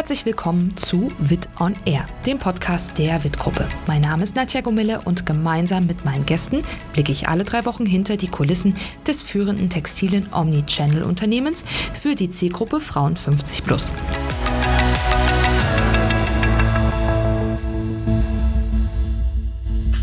Herzlich 0.00 0.24
willkommen 0.24 0.74
zu 0.78 1.12
Wit 1.18 1.46
on 1.60 1.76
Air, 1.84 2.08
dem 2.24 2.38
Podcast 2.38 2.96
der 2.96 3.22
Wit-Gruppe. 3.22 3.68
Mein 3.86 4.00
Name 4.00 4.22
ist 4.22 4.34
Nadja 4.34 4.62
Gomille 4.62 5.02
und 5.02 5.26
gemeinsam 5.26 5.86
mit 5.86 6.06
meinen 6.06 6.24
Gästen 6.24 6.64
blicke 6.94 7.12
ich 7.12 7.28
alle 7.28 7.44
drei 7.44 7.66
Wochen 7.66 7.84
hinter 7.84 8.16
die 8.16 8.28
Kulissen 8.28 8.74
des 9.06 9.22
führenden 9.22 9.68
textilen 9.68 10.26
Omnichannel-Unternehmens 10.32 11.66
für 11.92 12.14
die 12.14 12.30
Zielgruppe 12.30 12.80
Frauen 12.80 13.14
50 13.14 13.62
plus. 13.62 13.92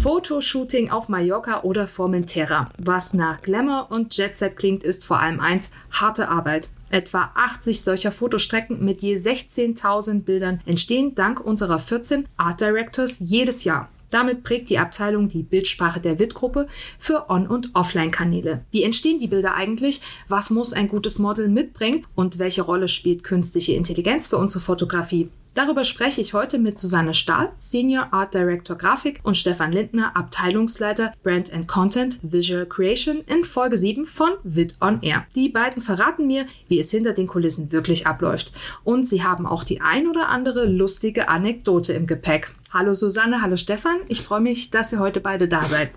Fotoshooting 0.03 0.91
auf 0.91 1.09
Mallorca 1.09 1.61
oder 1.61 1.87
Formentera. 1.87 2.69
Was 2.77 3.15
nach 3.15 3.41
Glamour 3.41 3.87
und 3.89 4.15
Jetset 4.15 4.57
klingt, 4.57 4.83
ist 4.83 5.05
vor 5.05 5.19
allem 5.19 5.39
eins, 5.39 5.71
harte 5.89 6.29
Arbeit. 6.29 6.69
Etwa 6.89 7.31
80 7.35 7.81
solcher 7.81 8.11
Fotostrecken 8.11 8.83
mit 8.83 9.01
je 9.01 9.15
16.000 9.15 10.21
Bildern 10.21 10.61
entstehen 10.65 11.15
dank 11.15 11.39
unserer 11.39 11.79
14 11.79 12.27
Art 12.37 12.61
Directors 12.61 13.17
jedes 13.19 13.63
Jahr. 13.63 13.89
Damit 14.09 14.43
prägt 14.43 14.69
die 14.69 14.79
Abteilung 14.79 15.27
die 15.27 15.43
Bildsprache 15.43 15.99
der 15.99 16.17
WIT-Gruppe 16.17 16.67
für 16.97 17.29
On- 17.29 17.47
und 17.47 17.71
Offline-Kanäle. 17.73 18.63
Wie 18.71 18.83
entstehen 18.83 19.19
die 19.19 19.27
Bilder 19.27 19.55
eigentlich? 19.55 20.01
Was 20.29 20.49
muss 20.49 20.71
ein 20.71 20.87
gutes 20.87 21.19
Model 21.19 21.49
mitbringen? 21.49 22.05
Und 22.15 22.39
welche 22.39 22.61
Rolle 22.61 22.87
spielt 22.87 23.23
künstliche 23.23 23.73
Intelligenz 23.73 24.27
für 24.27 24.37
unsere 24.37 24.61
Fotografie? 24.61 25.29
Darüber 25.57 25.83
spreche 25.83 26.21
ich 26.21 26.35
heute 26.35 26.59
mit 26.59 26.77
Susanne 26.77 27.15
Stahl, 27.15 27.51
Senior 27.57 28.09
Art 28.11 28.35
Director 28.35 28.77
Grafik 28.77 29.21
und 29.23 29.35
Stefan 29.35 29.71
Lindner, 29.71 30.15
Abteilungsleiter 30.15 31.13
Brand 31.23 31.51
and 31.51 31.67
Content 31.67 32.19
Visual 32.21 32.67
Creation 32.67 33.21
in 33.25 33.43
Folge 33.43 33.75
7 33.75 34.05
von 34.05 34.29
Vid 34.43 34.75
on 34.81 35.01
Air. 35.01 35.25
Die 35.33 35.49
beiden 35.49 35.81
verraten 35.81 36.27
mir, 36.27 36.45
wie 36.67 36.79
es 36.79 36.91
hinter 36.91 37.13
den 37.13 37.25
Kulissen 37.25 37.71
wirklich 37.71 38.05
abläuft. 38.05 38.51
Und 38.83 39.07
sie 39.07 39.23
haben 39.23 39.47
auch 39.47 39.63
die 39.63 39.81
ein 39.81 40.05
oder 40.05 40.29
andere 40.29 40.67
lustige 40.67 41.27
Anekdote 41.27 41.93
im 41.93 42.05
Gepäck. 42.05 42.53
Hallo 42.71 42.93
Susanne, 42.93 43.41
hallo 43.41 43.57
Stefan. 43.57 43.97
Ich 44.09 44.21
freue 44.21 44.41
mich, 44.41 44.69
dass 44.69 44.93
ihr 44.93 44.99
heute 44.99 45.21
beide 45.21 45.47
da 45.47 45.63
seid. 45.63 45.89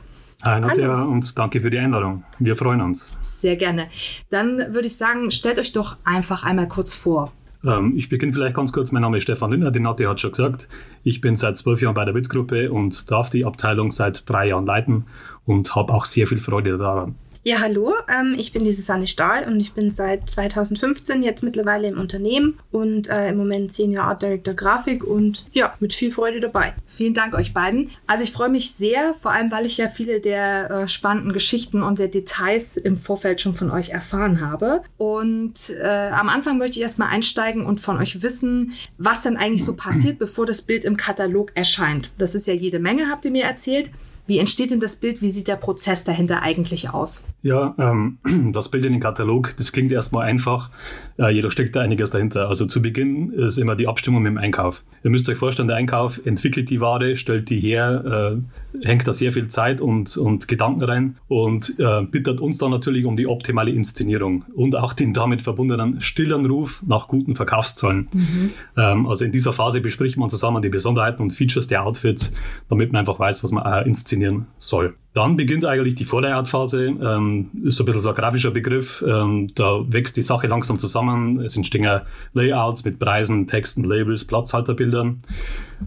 Hi 0.43 0.59
Nadja 0.59 1.03
und 1.03 1.39
danke 1.39 1.61
für 1.61 1.69
die 1.69 1.77
Einladung. 1.77 2.25
Wir 2.39 2.57
freuen 2.57 2.81
uns. 2.81 3.11
Sehr 3.21 3.57
gerne. 3.57 3.89
Dann 4.31 4.73
würde 4.73 4.87
ich 4.87 4.97
sagen, 4.97 5.31
stellt 5.31 5.59
euch 5.59 5.75
doch 5.75 5.99
einfach 6.03 6.45
einmal 6.45 6.67
kurz 6.67 6.95
vor. 6.95 7.31
Ähm, 7.65 7.95
ich 7.97 8.09
beginne 8.09 8.33
vielleicht 8.33 8.57
ganz 8.57 8.73
kurz. 8.73 8.93
Mein 8.93 9.03
Name 9.03 9.17
ist 9.17 9.25
Stefan 9.25 9.51
Lindner, 9.51 9.71
den 9.71 9.83
Nati 9.83 10.05
hat 10.05 10.21
schon 10.21 10.33
gesagt. 10.33 10.69
Ich 11.03 11.21
bin 11.21 11.37
seit 11.37 11.57
zwölf 11.57 11.83
Jahren 11.83 11.95
bei 11.95 12.05
der 12.05 12.15
WITS-Gruppe 12.15 12.71
und 12.73 13.11
darf 13.11 13.31
die 13.31 13.45
Abteilung 13.45 13.91
seit 13.91 14.29
drei 14.29 14.49
Jahren 14.49 14.67
leiten 14.67 15.07
und 15.45 15.75
habe 15.75 15.93
auch 15.93 16.05
sehr 16.05 16.27
viel 16.27 16.39
Freude 16.39 16.79
daran. 16.79 17.15
Ja, 17.43 17.61
hallo, 17.63 17.95
ähm, 18.07 18.37
ich 18.39 18.53
bin 18.53 18.65
die 18.65 18.73
Susanne 18.73 19.07
Stahl 19.07 19.45
und 19.49 19.59
ich 19.59 19.73
bin 19.73 19.91
seit 19.91 20.29
2015 20.29 21.23
jetzt 21.23 21.43
mittlerweile 21.43 21.89
im 21.89 21.99
Unternehmen 21.99 22.59
und 22.71 23.09
äh, 23.09 23.31
im 23.31 23.39
Moment 23.39 23.73
Senior 23.73 24.05
Art 24.05 24.21
Director 24.21 24.53
Grafik 24.53 25.05
und 25.05 25.47
ja, 25.53 25.73
mit 25.81 25.95
viel 25.95 26.13
Freude 26.13 26.41
dabei. 26.41 26.75
Vielen 26.87 27.15
Dank 27.15 27.35
euch 27.35 27.55
beiden. 27.55 27.89
Also 28.07 28.25
ich 28.25 28.33
freue 28.33 28.51
mich 28.51 28.73
sehr, 28.73 29.15
vor 29.15 29.31
allem 29.31 29.51
weil 29.51 29.65
ich 29.65 29.79
ja 29.79 29.89
viele 29.89 30.21
der 30.21 30.71
äh, 30.71 30.89
spannenden 30.89 31.33
Geschichten 31.33 31.83
und 31.83 31.99
der 31.99 32.09
Details 32.09 32.77
im 32.77 32.99
Vorfeld 32.99 33.41
schon 33.41 33.55
von 33.55 33.71
euch 33.71 33.89
erfahren 33.89 34.43
habe. 34.43 34.83
Und 34.99 35.73
äh, 35.83 36.11
am 36.11 36.29
Anfang 36.29 36.59
möchte 36.59 36.77
ich 36.77 36.83
erstmal 36.83 37.09
einsteigen 37.09 37.65
und 37.65 37.81
von 37.81 37.97
euch 37.97 38.23
wissen, 38.23 38.75
was 38.99 39.23
denn 39.23 39.39
eigentlich 39.39 39.65
so 39.65 39.75
passiert, 39.75 40.19
bevor 40.19 40.45
das 40.45 40.61
Bild 40.61 40.85
im 40.85 40.99
Katalog 40.99 41.53
erscheint. 41.55 42.11
Das 42.19 42.35
ist 42.35 42.47
ja 42.47 42.53
jede 42.53 42.81
Menge, 42.81 43.09
habt 43.09 43.25
ihr 43.25 43.31
mir 43.31 43.45
erzählt. 43.45 43.91
Wie 44.31 44.39
entsteht 44.39 44.71
denn 44.71 44.79
das 44.79 44.95
Bild? 44.95 45.23
Wie 45.23 45.31
sieht 45.31 45.49
der 45.49 45.57
Prozess 45.57 46.05
dahinter 46.05 46.45
eigentlich 46.45 46.91
aus? 46.91 47.27
Ja, 47.43 47.75
ähm, 47.79 48.19
das 48.53 48.71
Bild 48.71 48.87
in 48.87 48.93
den 48.93 49.01
Katalog, 49.01 49.57
das 49.57 49.73
klingt 49.73 49.91
erstmal 49.91 50.25
einfach, 50.25 50.71
äh, 51.19 51.35
jedoch 51.35 51.51
steckt 51.51 51.75
da 51.75 51.81
einiges 51.81 52.13
dahinter. 52.13 52.47
Also 52.47 52.67
zu 52.67 52.81
Beginn 52.81 53.33
ist 53.33 53.59
immer 53.59 53.75
die 53.75 53.89
Abstimmung 53.89 54.23
mit 54.23 54.31
dem 54.31 54.39
Einkauf. 54.39 54.85
Ihr 55.03 55.11
müsst 55.11 55.29
euch 55.29 55.37
vorstellen, 55.37 55.67
der 55.67 55.79
Einkauf 55.79 56.25
entwickelt 56.25 56.71
die 56.71 56.81
Ware, 56.81 57.17
stellt 57.17 57.51
die 57.51 57.59
her, 57.59 58.39
äh, 58.73 58.87
hängt 58.87 59.09
da 59.09 59.13
sehr 59.13 59.33
viel 59.33 59.49
Zeit 59.49 59.81
und, 59.81 60.17
und 60.17 60.47
Gedanken 60.47 60.85
rein 60.85 61.17
und 61.27 61.75
äh, 61.81 62.03
bittet 62.03 62.39
uns 62.39 62.59
dann 62.59 62.71
natürlich 62.71 63.07
um 63.07 63.17
die 63.17 63.27
optimale 63.27 63.73
Inszenierung 63.73 64.45
und 64.55 64.77
auch 64.77 64.93
den 64.93 65.13
damit 65.13 65.43
verbundenen 65.43 66.01
stillen 66.01 66.47
Ruf 66.47 66.85
nach 66.87 67.09
guten 67.09 67.35
Verkaufszahlen. 67.35 68.09
Mhm. 68.13 68.51
Ähm, 68.77 69.07
also 69.09 69.25
in 69.25 69.33
dieser 69.33 69.53
Phase 69.53 69.81
bespricht 69.81 70.17
man 70.19 70.31
zusammen 70.31 70.63
die 70.63 70.69
Besonderheiten 70.69 71.21
und 71.21 71.33
Features 71.33 71.67
der 71.67 71.85
Outfits, 71.85 72.33
damit 72.69 72.93
man 72.93 73.01
einfach 73.01 73.19
weiß, 73.19 73.43
was 73.43 73.51
man 73.51 73.67
äh, 73.67 73.89
inszeniert 73.89 74.20
funktionieren 74.21 74.47
soll. 74.59 74.95
Dann 75.13 75.37
beginnt 75.37 75.65
eigentlich 75.65 75.97
die 75.97 76.05
Vorlayout-Phase, 76.05 76.87
ähm, 76.87 77.51
ist 77.65 77.77
so 77.77 77.83
ein 77.83 77.87
bisschen 77.87 78.03
so 78.03 78.11
ein 78.11 78.15
grafischer 78.15 78.53
Begriff. 78.53 79.05
Ähm, 79.07 79.51
da 79.57 79.81
wächst 79.89 80.17
die 80.17 80.23
Sache 80.23 80.47
langsam 80.47 80.79
zusammen. 80.79 81.41
Es 81.41 81.57
entstehen 81.57 82.01
Layouts 82.33 82.85
mit 82.85 83.01
Preisen, 83.01 83.49
Texten, 83.49 83.83
Labels, 83.83 84.25
Platzhalterbildern, 84.25 85.19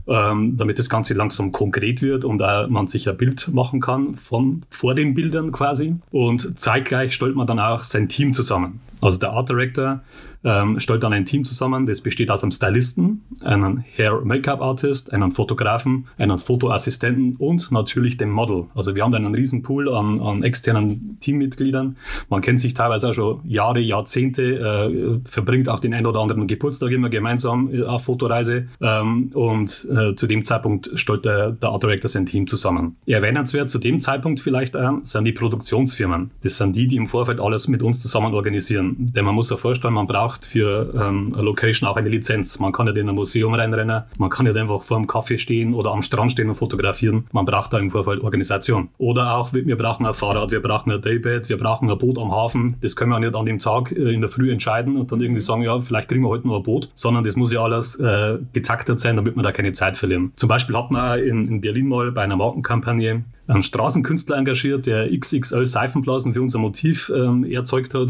ähm, 0.08 0.58
damit 0.58 0.78
das 0.78 0.90
Ganze 0.90 1.14
langsam 1.14 1.54
konkret 1.54 2.02
wird 2.02 2.26
und 2.26 2.42
äh, 2.42 2.68
man 2.68 2.88
sich 2.88 3.08
ein 3.08 3.16
Bild 3.16 3.48
machen 3.54 3.80
kann 3.80 4.16
von 4.16 4.64
vor 4.70 4.94
den 4.94 5.14
Bildern 5.14 5.54
quasi. 5.54 5.96
Und 6.12 6.60
zeitgleich 6.60 7.14
stellt 7.14 7.38
man 7.38 7.48
dann 7.48 7.60
auch 7.62 7.84
sein 7.84 8.10
Team 8.10 8.34
zusammen. 8.34 8.82
Also 9.00 9.20
der 9.20 9.32
Art 9.32 9.48
Director 9.48 10.02
ähm, 10.44 10.80
stellt 10.80 11.04
dann 11.04 11.14
ein 11.14 11.26
Team 11.26 11.44
zusammen, 11.44 11.86
das 11.86 12.02
besteht 12.02 12.30
aus 12.30 12.44
einem 12.44 12.52
Stylisten, 12.52 13.24
einem 13.42 13.84
Hair-Make-up-Artist, 13.98 15.14
einem 15.14 15.32
Fotografen, 15.32 16.08
einem 16.18 16.38
Fotoassistenten 16.38 17.36
und 17.38 17.72
natürlich 17.72 18.18
dem 18.18 18.32
Model. 18.32 18.66
Also 18.76 18.96
wir 18.96 19.04
haben 19.04 19.12
da 19.12 19.18
einen 19.18 19.36
riesen 19.36 19.62
Pool 19.62 19.94
an, 19.94 20.20
an 20.20 20.44
externen 20.44 21.18
Teammitgliedern. 21.20 21.98
Man 22.30 22.42
kennt 22.42 22.60
sich 22.60 22.74
teilweise 22.74 23.10
auch 23.10 23.14
schon 23.14 23.42
Jahre, 23.44 23.80
Jahrzehnte, 23.80 24.44
äh, 24.44 25.20
verbringt 25.30 25.70
auch 25.70 25.80
den 25.80 25.94
ein 25.94 26.06
oder 26.06 26.20
anderen 26.20 26.48
Geburtstag 26.48 26.92
immer 26.92 27.10
gemeinsam 27.10 27.74
äh, 27.74 27.84
auf 27.84 28.06
Fotoreise 28.06 28.68
ähm, 28.82 29.32
und 29.34 29.88
äh, 29.90 30.16
zu 30.16 30.28
dem 30.28 30.44
Zeitpunkt 30.44 30.92
stellt 30.96 31.26
der, 31.26 31.52
der 31.52 31.70
Art 31.70 31.84
Director 31.84 32.10
sein 32.10 32.26
Team 32.26 32.48
zusammen. 32.48 32.98
Erwähnenswert 33.06 33.70
zu 33.70 33.80
dem 33.80 34.00
Zeitpunkt 34.00 34.40
vielleicht 34.40 34.76
äh, 34.76 34.90
sind 35.04 35.26
die 35.26 35.32
Produktionsfirmen. 35.32 36.32
Das 36.42 36.58
sind 36.58 36.76
die, 36.76 36.88
die 36.88 36.96
im 36.96 37.06
Vorfeld 37.06 37.40
alles 37.40 37.68
mit 37.68 37.84
uns 37.84 38.02
zusammen 38.02 38.34
organisieren. 38.34 39.12
Denn 39.16 39.26
man 39.26 39.36
muss 39.36 39.50
sich 39.50 39.60
vorstellen, 39.60 39.94
man 39.94 40.08
braucht 40.08 40.33
braucht 40.34 40.46
für 40.46 40.92
ähm, 40.96 41.32
eine 41.34 41.44
Location 41.44 41.90
auch 41.90 41.96
eine 41.96 42.10
Lizenz. 42.10 42.60
Man 42.60 42.72
kann 42.72 42.86
nicht 42.86 42.98
in 42.98 43.10
ein 43.10 43.16
Museum 43.16 43.54
reinrennen, 43.54 44.04
man 44.18 44.30
kann 44.30 44.46
nicht 44.46 44.58
einfach 44.58 44.82
vor 44.82 44.98
dem 44.98 45.08
Kaffee 45.08 45.38
stehen 45.38 45.74
oder 45.74 45.92
am 45.92 46.02
Strand 46.02 46.32
stehen 46.32 46.50
und 46.50 46.56
fotografieren. 46.56 47.26
Man 47.32 47.46
braucht 47.46 47.74
da 47.74 47.80
im 47.80 47.90
Vorfeld 47.90 48.22
Organisation. 48.22 48.90
Oder 48.98 49.36
auch, 49.36 49.54
wir 49.54 49.78
brauchen 49.78 50.06
ein 50.06 50.14
Fahrrad, 50.14 50.52
wir 50.52 50.62
brauchen 50.62 50.92
ein 50.92 51.02
Daybed, 51.02 51.50
wir 51.50 51.58
brauchen 51.58 51.90
ein 51.90 51.98
Boot 51.98 52.18
am 52.18 52.32
Hafen. 52.32 52.78
Das 52.82 52.96
können 52.96 53.12
wir 53.12 53.20
nicht 53.20 53.36
an 53.36 53.46
dem 53.46 53.60
Tag 53.60 53.92
äh, 53.92 54.14
in 54.14 54.22
der 54.22 54.30
Früh 54.30 54.52
entscheiden 54.52 54.98
und 54.98 55.12
dann 55.12 55.22
irgendwie 55.22 55.42
sagen, 55.42 55.62
ja, 55.62 55.80
vielleicht 55.80 56.10
kriegen 56.10 56.24
wir 56.24 56.30
heute 56.30 56.48
noch 56.48 56.58
ein 56.58 56.64
Boot, 56.64 56.90
sondern 56.94 57.24
das 57.24 57.36
muss 57.36 57.54
ja 57.54 57.62
alles 57.62 58.00
äh, 58.00 58.38
getaktet 58.54 59.00
sein, 59.00 59.16
damit 59.16 59.36
wir 59.36 59.44
da 59.44 59.52
keine 59.52 59.72
Zeit 59.72 59.98
verlieren. 59.98 60.32
Zum 60.36 60.50
Beispiel 60.50 60.76
hat 60.78 60.92
man 60.92 61.20
in, 61.20 61.48
in 61.48 61.62
Berlin 61.62 61.88
mal 61.88 62.12
bei 62.12 62.24
einer 62.24 62.36
Markenkampagne 62.36 63.24
einen 63.48 63.64
Straßenkünstler 63.64 64.38
engagiert, 64.38 64.86
der 64.86 65.10
XXL 65.18 65.66
Seifenblasen 65.66 66.34
für 66.34 66.42
unser 66.42 66.60
Motiv 66.60 67.12
ähm, 67.14 67.44
erzeugt 67.44 67.94
hat. 67.94 68.10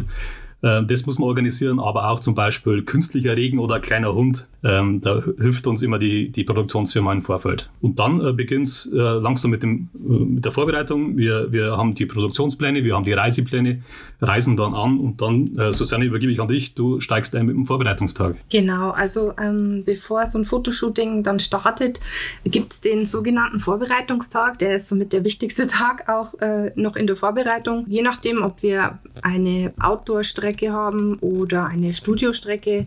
Äh, 0.63 0.83
das 0.85 1.05
muss 1.05 1.19
man 1.19 1.27
organisieren, 1.27 1.79
aber 1.79 2.09
auch 2.09 2.19
zum 2.19 2.33
Beispiel 2.33 2.83
künstlicher 2.83 3.35
Regen 3.35 3.59
oder 3.59 3.79
kleiner 3.79 4.15
Hund. 4.15 4.47
Ähm, 4.63 5.01
da 5.01 5.21
hilft 5.37 5.67
uns 5.67 5.81
immer 5.81 5.99
die, 5.99 6.31
die 6.31 6.45
Produktionsfirma 6.45 7.11
im 7.11 7.21
Vorfeld. 7.21 7.69
Und 7.81 7.99
dann 7.99 8.25
äh, 8.25 8.31
beginnt 8.31 8.67
es 8.67 8.89
äh, 8.91 8.97
langsam 8.97 9.51
mit, 9.51 9.61
dem, 9.61 9.89
mit 9.93 10.45
der 10.45 10.53
Vorbereitung. 10.53 11.17
Wir, 11.17 11.51
wir 11.51 11.77
haben 11.77 11.93
die 11.93 12.05
Produktionspläne, 12.05 12.83
wir 12.83 12.95
haben 12.95 13.03
die 13.03 13.13
Reisepläne, 13.13 13.83
reisen 14.21 14.55
dann 14.55 14.73
an 14.73 14.99
und 14.99 15.21
dann, 15.21 15.73
Susanne, 15.73 16.05
übergebe 16.05 16.31
ich 16.31 16.39
an 16.39 16.47
dich. 16.47 16.75
Du 16.75 17.01
steigst 17.01 17.35
ein 17.35 17.45
mit 17.45 17.55
dem 17.55 17.65
Vorbereitungstag. 17.65 18.35
Genau, 18.49 18.91
also 18.91 19.33
ähm, 19.37 19.83
bevor 19.85 20.25
so 20.25 20.39
ein 20.39 20.45
Fotoshooting 20.45 21.23
dann 21.23 21.41
startet, 21.41 21.99
gibt 22.45 22.71
es 22.71 22.79
den 22.79 23.05
sogenannten 23.05 23.59
Vorbereitungstag. 23.59 24.59
Der 24.59 24.75
ist 24.75 24.87
somit 24.87 25.11
der 25.11 25.25
wichtigste 25.25 25.67
Tag 25.73 26.07
auch 26.07 26.33
äh, 26.39 26.71
noch 26.75 26.95
in 26.95 27.07
der 27.07 27.17
Vorbereitung. 27.17 27.85
Je 27.89 28.01
nachdem, 28.01 28.41
ob 28.41 28.63
wir 28.63 28.99
eine 29.21 29.73
Outdoor-Strecke 29.81 30.52
Strecke 30.53 30.71
haben 30.71 31.17
oder 31.19 31.65
eine 31.65 31.93
Studiostrecke 31.93 32.85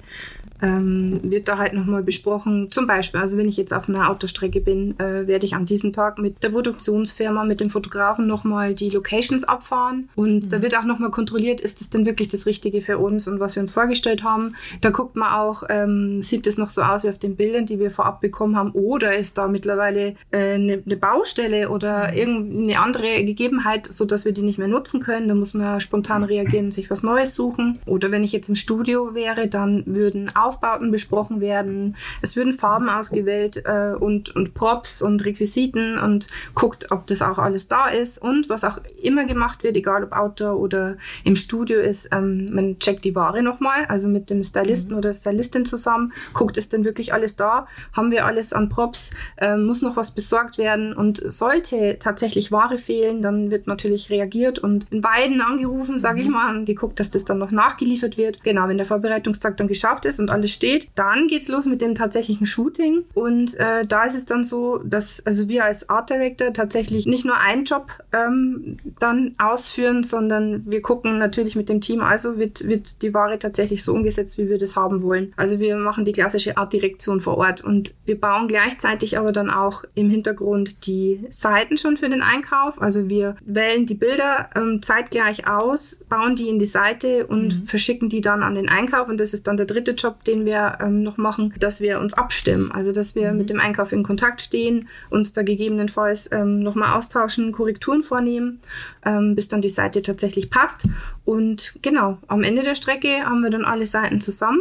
ähm, 0.62 1.20
wird 1.22 1.48
da 1.48 1.58
halt 1.58 1.72
nochmal 1.74 2.02
besprochen. 2.02 2.70
Zum 2.70 2.86
Beispiel, 2.86 3.20
also 3.20 3.38
wenn 3.38 3.48
ich 3.48 3.56
jetzt 3.56 3.72
auf 3.72 3.88
einer 3.88 4.10
Autostrecke 4.10 4.60
bin, 4.60 4.98
äh, 4.98 5.26
werde 5.26 5.46
ich 5.46 5.54
an 5.54 5.66
diesem 5.66 5.92
Tag 5.92 6.18
mit 6.18 6.42
der 6.42 6.50
Produktionsfirma, 6.50 7.44
mit 7.44 7.60
dem 7.60 7.70
Fotografen 7.70 8.26
nochmal 8.26 8.74
die 8.74 8.90
Locations 8.90 9.44
abfahren 9.44 10.08
und 10.14 10.44
mhm. 10.44 10.48
da 10.48 10.62
wird 10.62 10.76
auch 10.76 10.84
nochmal 10.84 11.10
kontrolliert, 11.10 11.60
ist 11.60 11.80
das 11.80 11.90
denn 11.90 12.06
wirklich 12.06 12.28
das 12.28 12.46
Richtige 12.46 12.80
für 12.80 12.98
uns 12.98 13.28
und 13.28 13.40
was 13.40 13.56
wir 13.56 13.60
uns 13.60 13.72
vorgestellt 13.72 14.22
haben. 14.22 14.54
Da 14.80 14.90
guckt 14.90 15.16
man 15.16 15.32
auch, 15.32 15.62
ähm, 15.68 16.22
sieht 16.22 16.46
das 16.46 16.58
noch 16.58 16.70
so 16.70 16.82
aus 16.82 17.04
wie 17.04 17.08
auf 17.08 17.18
den 17.18 17.36
Bildern, 17.36 17.66
die 17.66 17.78
wir 17.78 17.90
vorab 17.90 18.20
bekommen 18.20 18.56
haben 18.56 18.70
oder 18.72 19.16
ist 19.16 19.38
da 19.38 19.48
mittlerweile 19.48 20.14
äh, 20.30 20.54
eine, 20.54 20.82
eine 20.84 20.96
Baustelle 20.96 21.70
oder 21.70 22.12
mhm. 22.12 22.16
irgendeine 22.16 22.80
andere 22.80 23.24
Gegebenheit, 23.24 23.86
so 23.86 24.04
dass 24.04 24.24
wir 24.24 24.32
die 24.32 24.42
nicht 24.42 24.58
mehr 24.58 24.68
nutzen 24.68 25.00
können. 25.00 25.28
Da 25.28 25.34
muss 25.34 25.54
man 25.54 25.80
spontan 25.80 26.24
reagieren, 26.24 26.70
sich 26.70 26.90
was 26.90 27.02
Neues 27.02 27.34
suchen. 27.34 27.78
Oder 27.86 28.10
wenn 28.10 28.22
ich 28.22 28.32
jetzt 28.32 28.48
im 28.48 28.54
Studio 28.54 29.14
wäre, 29.14 29.48
dann 29.48 29.84
würden 29.86 30.30
auch 30.34 30.45
Aufbauten 30.46 30.90
besprochen 30.90 31.40
werden. 31.40 31.96
Es 32.22 32.36
würden 32.36 32.52
Farben 32.52 32.88
ausgewählt 32.88 33.62
äh, 33.64 33.94
und, 33.98 34.34
und 34.34 34.54
Props 34.54 35.02
und 35.02 35.24
Requisiten 35.24 35.98
und 35.98 36.28
guckt, 36.54 36.90
ob 36.90 37.06
das 37.06 37.22
auch 37.22 37.38
alles 37.38 37.68
da 37.68 37.88
ist. 37.88 38.18
Und 38.18 38.48
was 38.48 38.64
auch 38.64 38.78
immer 39.02 39.24
gemacht 39.24 39.64
wird, 39.64 39.76
egal 39.76 40.04
ob 40.04 40.12
Outdoor 40.12 40.58
oder 40.58 40.96
im 41.24 41.36
Studio 41.36 41.80
ist, 41.80 42.08
ähm, 42.12 42.54
man 42.54 42.78
checkt 42.78 43.04
die 43.04 43.14
Ware 43.14 43.42
nochmal, 43.42 43.86
also 43.86 44.08
mit 44.08 44.30
dem 44.30 44.42
Stylisten 44.42 44.92
mhm. 44.92 44.98
oder 44.98 45.12
Stylistin 45.12 45.64
zusammen, 45.64 46.12
guckt, 46.32 46.56
ist 46.56 46.72
denn 46.72 46.84
wirklich 46.84 47.12
alles 47.12 47.36
da? 47.36 47.66
Haben 47.92 48.10
wir 48.10 48.26
alles 48.26 48.52
an 48.52 48.68
Props? 48.68 49.12
Ähm, 49.38 49.64
muss 49.64 49.82
noch 49.82 49.96
was 49.96 50.12
besorgt 50.12 50.58
werden? 50.58 50.92
Und 50.92 51.18
sollte 51.18 51.98
tatsächlich 51.98 52.52
Ware 52.52 52.78
fehlen, 52.78 53.22
dann 53.22 53.50
wird 53.50 53.66
natürlich 53.66 54.10
reagiert 54.10 54.58
und 54.58 54.86
in 54.90 55.00
beiden 55.00 55.40
angerufen, 55.40 55.98
sage 55.98 56.20
ich 56.20 56.26
mhm. 56.26 56.32
mal, 56.32 56.56
und 56.56 56.66
geguckt, 56.66 57.00
dass 57.00 57.10
das 57.10 57.24
dann 57.24 57.38
noch 57.38 57.50
nachgeliefert 57.50 58.16
wird. 58.16 58.42
Genau, 58.42 58.68
wenn 58.68 58.76
der 58.76 58.86
Vorbereitungstag 58.86 59.56
dann 59.56 59.68
geschafft 59.68 60.04
ist 60.04 60.20
und 60.20 60.30
alles 60.36 60.52
steht, 60.52 60.88
dann 60.94 61.28
geht's 61.28 61.48
los 61.48 61.64
mit 61.64 61.80
dem 61.80 61.94
tatsächlichen 61.94 62.46
Shooting. 62.46 63.04
Und 63.14 63.58
äh, 63.58 63.86
da 63.86 64.04
ist 64.04 64.16
es 64.16 64.26
dann 64.26 64.44
so, 64.44 64.78
dass 64.84 65.24
also 65.24 65.48
wir 65.48 65.64
als 65.64 65.88
Art 65.88 66.10
Director 66.10 66.52
tatsächlich 66.52 67.06
nicht 67.06 67.24
nur 67.24 67.36
einen 67.38 67.64
Job 67.64 67.86
ähm, 68.12 68.76
dann 69.00 69.34
ausführen, 69.38 70.04
sondern 70.04 70.62
wir 70.66 70.82
gucken 70.82 71.18
natürlich 71.18 71.56
mit 71.56 71.68
dem 71.68 71.80
Team, 71.80 72.00
also 72.00 72.38
wird, 72.38 72.68
wird 72.68 73.00
die 73.02 73.14
Ware 73.14 73.38
tatsächlich 73.38 73.82
so 73.82 73.94
umgesetzt, 73.94 74.36
wie 74.36 74.48
wir 74.48 74.58
das 74.58 74.76
haben 74.76 75.02
wollen. 75.02 75.32
Also 75.36 75.58
wir 75.58 75.76
machen 75.76 76.04
die 76.04 76.12
klassische 76.12 76.56
Artdirektion 76.56 77.20
vor 77.20 77.38
Ort 77.38 77.64
und 77.64 77.94
wir 78.04 78.20
bauen 78.20 78.46
gleichzeitig 78.46 79.18
aber 79.18 79.32
dann 79.32 79.48
auch 79.48 79.84
im 79.94 80.10
Hintergrund 80.10 80.86
die 80.86 81.24
Seiten 81.30 81.78
schon 81.78 81.96
für 81.96 82.10
den 82.10 82.22
Einkauf. 82.22 82.80
Also 82.80 83.08
wir 83.08 83.36
wählen 83.44 83.86
die 83.86 83.94
Bilder 83.94 84.50
ähm, 84.54 84.82
zeitgleich 84.82 85.48
aus, 85.48 86.04
bauen 86.08 86.36
die 86.36 86.48
in 86.48 86.58
die 86.58 86.66
Seite 86.66 87.26
und 87.26 87.60
mhm. 87.60 87.66
verschicken 87.66 88.08
die 88.08 88.20
dann 88.20 88.42
an 88.42 88.54
den 88.54 88.68
Einkauf. 88.68 89.08
Und 89.08 89.18
das 89.18 89.32
ist 89.32 89.46
dann 89.46 89.56
der 89.56 89.66
dritte 89.66 89.92
Job, 89.92 90.24
den 90.26 90.44
wir 90.44 90.78
ähm, 90.80 91.02
noch 91.02 91.16
machen, 91.16 91.54
dass 91.58 91.80
wir 91.80 92.00
uns 92.00 92.14
abstimmen. 92.14 92.70
Also 92.72 92.92
dass 92.92 93.14
wir 93.14 93.32
mhm. 93.32 93.38
mit 93.38 93.50
dem 93.50 93.60
Einkauf 93.60 93.92
in 93.92 94.02
Kontakt 94.02 94.40
stehen, 94.40 94.88
uns 95.10 95.32
da 95.32 95.42
gegebenenfalls 95.42 96.30
ähm, 96.32 96.60
nochmal 96.60 96.96
austauschen, 96.96 97.52
Korrekturen 97.52 98.02
vornehmen, 98.02 98.60
ähm, 99.04 99.34
bis 99.34 99.48
dann 99.48 99.60
die 99.60 99.68
Seite 99.68 100.02
tatsächlich 100.02 100.50
passt. 100.50 100.88
Und 101.24 101.78
genau, 101.82 102.18
am 102.26 102.42
Ende 102.42 102.62
der 102.62 102.74
Strecke 102.74 103.24
haben 103.24 103.42
wir 103.42 103.50
dann 103.50 103.64
alle 103.64 103.86
Seiten 103.86 104.20
zusammen 104.20 104.60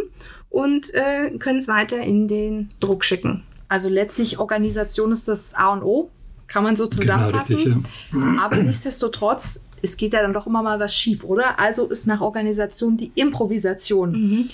und 0.49 0.93
äh, 0.93 1.31
können 1.37 1.59
es 1.59 1.67
weiter 1.67 1.99
in 1.99 2.27
den 2.27 2.69
Druck 2.79 3.03
schicken. 3.03 3.43
Also 3.67 3.89
letztlich 3.89 4.39
Organisation 4.39 5.11
ist 5.11 5.27
das 5.27 5.53
A 5.55 5.73
und 5.73 5.83
O, 5.83 6.11
kann 6.47 6.63
man 6.63 6.75
so 6.75 6.85
genau, 6.85 6.95
zusammenfassen. 6.95 7.57
Genau, 7.57 7.77
richtig, 7.77 7.91
ja. 8.13 8.41
Aber 8.41 8.57
nichtsdestotrotz, 8.57 9.69
es 9.81 9.97
geht 9.97 10.13
ja 10.13 10.21
dann 10.21 10.33
doch 10.33 10.47
immer 10.47 10.61
mal 10.61 10.79
was 10.79 10.95
schief, 10.95 11.23
oder? 11.23 11.59
Also 11.59 11.87
ist 11.87 12.07
nach 12.07 12.21
Organisation 12.21 12.97
die 12.97 13.11
Improvisation 13.15 14.11
mhm. 14.11 14.47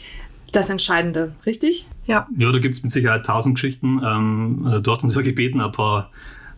Das 0.52 0.70
Entscheidende, 0.70 1.34
richtig? 1.46 1.88
Ja. 2.06 2.28
Ja, 2.38 2.52
da 2.52 2.60
gibt 2.60 2.78
es 2.78 2.84
mit 2.84 2.92
Sicherheit 2.92 3.26
tausend 3.26 3.56
Geschichten. 3.56 4.02
Ähm, 4.04 4.68
äh, 4.70 4.82
du 4.82 4.92
hast 4.92 5.04
uns 5.04 5.16
ja 5.16 5.22
gebeten, 5.22 5.62
ein 5.62 5.72
paar 5.72 6.10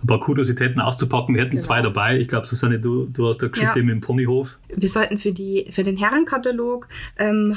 ein 0.03 0.07
paar 0.07 0.19
Kuriositäten 0.19 0.81
auszupacken. 0.81 1.33
Wir 1.33 1.43
hätten 1.43 1.51
genau. 1.51 1.63
zwei 1.63 1.81
dabei. 1.81 2.17
Ich 2.17 2.27
glaube, 2.27 2.45
Susanne, 2.45 2.79
du, 2.79 3.05
du 3.05 3.27
hast 3.27 3.41
eine 3.41 3.49
Geschichte 3.49 3.79
ja. 3.79 3.85
mit 3.85 3.95
dem 3.95 4.01
Ponyhof. 4.01 4.59
Wir 4.67 4.89
sollten 4.89 5.17
für, 5.17 5.31
die, 5.31 5.67
für 5.69 5.83
den 5.83 5.97
Herrenkatalog 5.97 6.87
ähm, 7.17 7.55